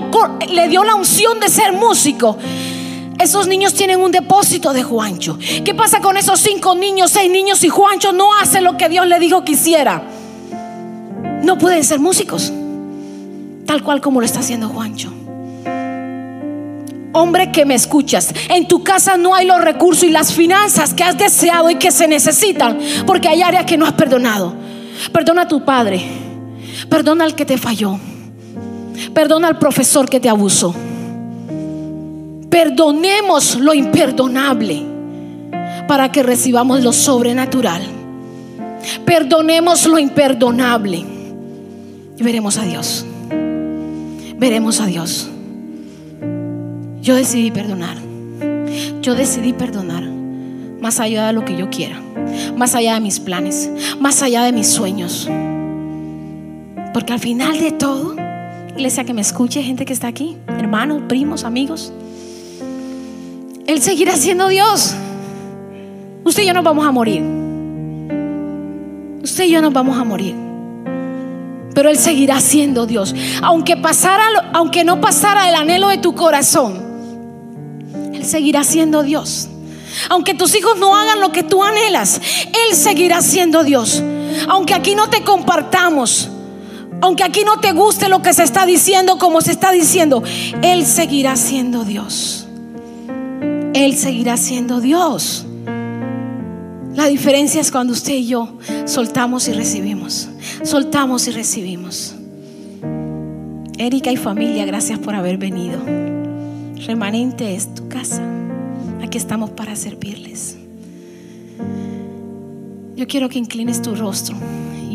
[0.50, 2.38] le dio la unción de ser músico.
[3.20, 5.38] Esos niños tienen un depósito de Juancho.
[5.64, 9.06] ¿Qué pasa con esos cinco niños, seis niños y Juancho no hace lo que Dios
[9.06, 10.02] le dijo que hiciera?
[11.44, 12.52] No pueden ser músicos,
[13.66, 15.21] tal cual como lo está haciendo Juancho.
[17.14, 21.04] Hombre que me escuchas, en tu casa no hay los recursos y las finanzas que
[21.04, 24.54] has deseado y que se necesitan, porque hay áreas que no has perdonado.
[25.12, 26.02] Perdona a tu padre,
[26.90, 28.00] perdona al que te falló,
[29.14, 30.74] perdona al profesor que te abusó.
[32.50, 34.84] Perdonemos lo imperdonable
[35.88, 37.82] para que recibamos lo sobrenatural.
[39.06, 41.06] Perdonemos lo imperdonable
[42.18, 43.06] y veremos a Dios.
[44.38, 45.30] Veremos a Dios.
[47.02, 47.98] Yo decidí perdonar.
[49.02, 50.04] Yo decidí perdonar.
[50.04, 52.00] Más allá de lo que yo quiera.
[52.56, 53.72] Más allá de mis planes.
[54.00, 55.28] Más allá de mis sueños.
[56.94, 58.16] Porque al final de todo,
[58.76, 61.92] iglesia que me escuche, gente que está aquí, hermanos, primos, amigos,
[63.66, 64.94] Él seguirá siendo Dios.
[66.24, 67.24] Usted y yo nos vamos a morir.
[69.24, 70.36] Usted y yo nos vamos a morir.
[71.74, 73.16] Pero Él seguirá siendo Dios.
[73.42, 76.91] Aunque, pasara, aunque no pasara el anhelo de tu corazón,
[78.22, 79.48] Él seguirá siendo Dios.
[80.10, 84.04] Aunque tus hijos no hagan lo que tú anhelas, Él seguirá siendo Dios.
[84.48, 86.30] Aunque aquí no te compartamos,
[87.02, 90.24] aunque aquí no te guste lo que se está diciendo, como se está diciendo,
[90.62, 92.48] Él seguirá siendo Dios.
[93.74, 95.46] Él seguirá siendo Dios.
[96.94, 100.30] La diferencia es cuando usted y yo soltamos y recibimos.
[100.64, 102.14] Soltamos y recibimos.
[103.80, 105.80] Erika y familia, gracias por haber venido.
[106.86, 108.24] Remanente es tu casa.
[109.02, 110.58] Aquí estamos para servirles.
[112.96, 114.36] Yo quiero que inclines tu rostro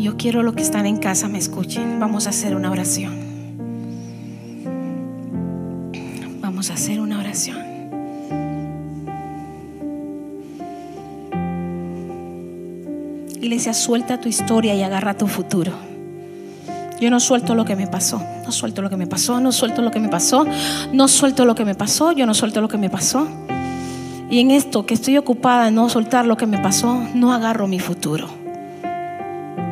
[0.07, 1.99] yo quiero lo que están en casa me escuchen.
[1.99, 3.13] Vamos a hacer una oración.
[6.39, 7.57] Vamos a hacer una oración.
[13.41, 15.73] Iglesia, suelta tu historia y agarra tu futuro.
[16.99, 19.81] Yo no suelto lo que me pasó, no suelto lo que me pasó, no suelto
[19.83, 20.45] lo que me pasó,
[20.91, 23.27] no suelto lo que me pasó, yo no suelto lo que me pasó.
[24.29, 27.67] Y en esto que estoy ocupada en no soltar lo que me pasó, no agarro
[27.67, 28.27] mi futuro.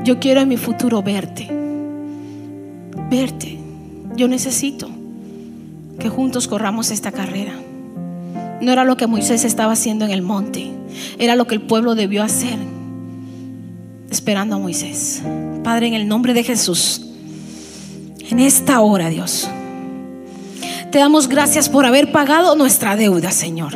[0.04, 1.50] Yo quiero en mi futuro verte,
[3.10, 3.60] verte.
[4.16, 4.88] Yo necesito
[6.00, 7.54] que juntos corramos esta carrera.
[8.62, 10.72] No era lo que Moisés estaba haciendo en el monte,
[11.18, 12.58] era lo que el pueblo debió hacer,
[14.10, 15.24] esperando a Moisés.
[15.64, 17.02] Padre, en el nombre de Jesús,
[18.30, 19.50] en esta hora, Dios,
[20.92, 23.76] te damos gracias por haber pagado nuestra deuda, Señor.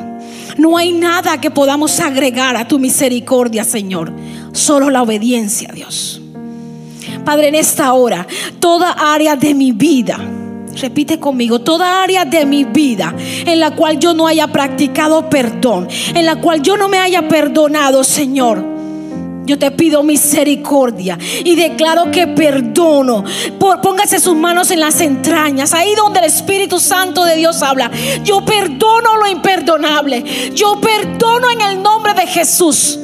[0.58, 4.12] No hay nada que podamos agregar a tu misericordia, Señor.
[4.52, 6.22] Solo la obediencia, Dios.
[7.24, 8.28] Padre, en esta hora,
[8.60, 10.18] toda área de mi vida,
[10.82, 15.88] repite conmigo, toda área de mi vida en la cual yo no haya practicado perdón,
[16.14, 18.79] en la cual yo no me haya perdonado, Señor.
[19.50, 23.24] Yo te pido misericordia y declaro que perdono.
[23.58, 27.90] Póngase sus manos en las entrañas, ahí donde el Espíritu Santo de Dios habla.
[28.24, 30.24] Yo perdono lo imperdonable.
[30.54, 33.00] Yo perdono en el nombre de Jesús.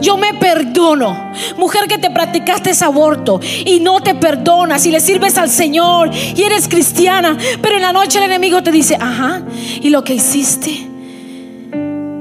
[0.00, 1.32] Yo me perdono.
[1.58, 6.08] Mujer que te practicaste ese aborto y no te perdonas y le sirves al Señor
[6.14, 9.42] y eres cristiana, pero en la noche el enemigo te dice, ajá,
[9.82, 10.88] ¿y lo que hiciste?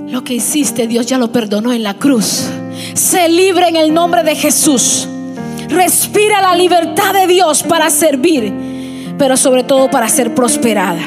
[0.10, 2.50] Lo que hiciste Dios ya lo perdonó en la cruz
[2.93, 5.07] se libre en el nombre de Jesús.
[5.67, 8.53] Respira la libertad de Dios para servir,
[9.17, 11.01] pero sobre todo para ser prosperada.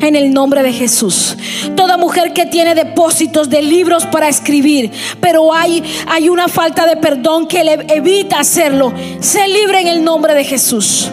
[0.00, 1.36] En el nombre de Jesús.
[1.74, 4.90] Toda mujer que tiene depósitos de libros para escribir,
[5.20, 10.04] pero hay, hay una falta de perdón que le evita hacerlo, se libre en el
[10.04, 11.10] nombre de Jesús.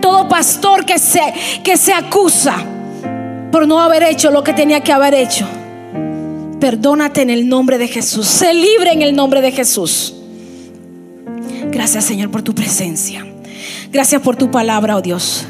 [0.00, 1.22] Todo pastor que se,
[1.62, 2.56] que se acusa
[3.52, 5.46] por no haber hecho lo que tenía que haber hecho
[6.64, 8.26] Perdónate en el nombre de Jesús.
[8.26, 10.14] Sé libre en el nombre de Jesús.
[11.70, 13.22] Gracias Señor por tu presencia.
[13.92, 15.44] Gracias por tu palabra, oh Dios.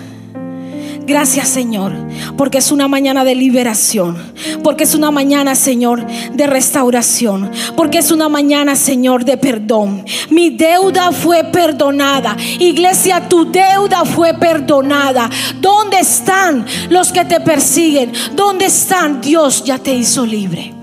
[1.07, 1.93] Gracias Señor,
[2.37, 4.17] porque es una mañana de liberación,
[4.65, 10.05] porque es una mañana Señor de restauración, porque es una mañana Señor de perdón.
[10.31, 12.37] Mi deuda fue perdonada.
[12.59, 15.31] Iglesia, tu deuda fue perdonada.
[15.61, 18.11] ¿Dónde están los que te persiguen?
[18.35, 19.21] ¿Dónde están?
[19.21, 20.75] Dios ya te hizo libre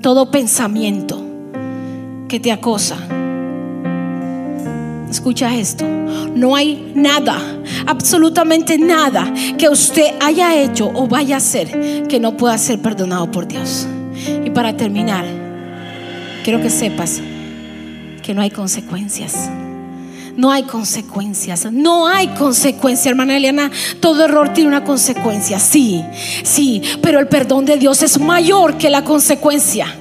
[0.00, 1.22] todo pensamiento
[2.28, 2.96] que te acosa.
[5.10, 5.84] Escucha esto.
[6.34, 7.38] No hay nada,
[7.86, 13.30] absolutamente nada que usted haya hecho o vaya a hacer que no pueda ser perdonado
[13.30, 13.86] por Dios.
[14.44, 15.24] Y para terminar,
[16.44, 17.20] quiero que sepas
[18.22, 19.50] que no hay consecuencias.
[20.40, 23.70] No hay consecuencias, no hay consecuencia, hermana Eliana.
[24.00, 26.02] Todo error tiene una consecuencia, sí,
[26.44, 29.99] sí, pero el perdón de Dios es mayor que la consecuencia.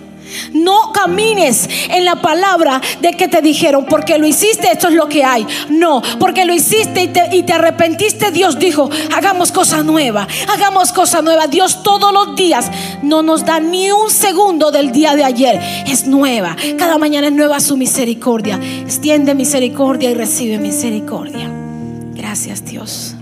[0.54, 5.08] No camines en la palabra de que te dijeron, porque lo hiciste, esto es lo
[5.08, 5.46] que hay.
[5.70, 10.92] No, porque lo hiciste y te, y te arrepentiste, Dios dijo, hagamos cosa nueva, hagamos
[10.92, 11.48] cosa nueva.
[11.48, 12.70] Dios todos los días
[13.02, 15.60] no nos da ni un segundo del día de ayer.
[15.88, 18.60] Es nueva, cada mañana es nueva su misericordia.
[18.82, 21.50] Extiende misericordia y recibe misericordia.
[22.14, 23.16] Gracias Dios.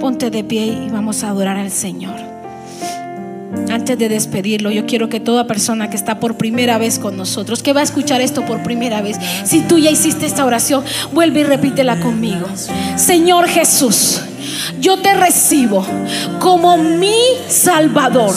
[0.00, 2.37] Ponte de pie y vamos a adorar al Señor.
[3.70, 7.62] Antes de despedirlo, yo quiero que toda persona que está por primera vez con nosotros,
[7.62, 11.40] que va a escuchar esto por primera vez, si tú ya hiciste esta oración, vuelve
[11.40, 12.46] y repítela conmigo.
[12.96, 14.20] Señor Jesús,
[14.80, 15.86] yo te recibo
[16.40, 17.14] como mi
[17.48, 18.34] Salvador.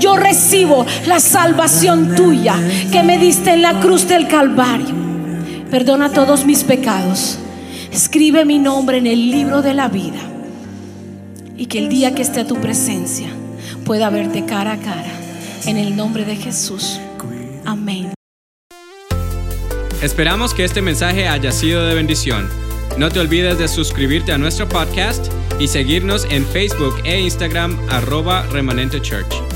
[0.00, 2.56] Yo recibo la salvación tuya
[2.92, 4.94] que me diste en la cruz del Calvario.
[5.70, 7.38] Perdona todos mis pecados.
[7.90, 10.20] Escribe mi nombre en el libro de la vida.
[11.56, 13.28] Y que el día que esté a tu presencia,
[13.86, 15.12] pueda verte cara a cara.
[15.64, 17.00] En el nombre de Jesús.
[17.64, 18.12] Amén.
[20.02, 22.48] Esperamos que este mensaje haya sido de bendición.
[22.98, 28.42] No te olvides de suscribirte a nuestro podcast y seguirnos en Facebook e Instagram arroba
[28.52, 29.55] remanente church.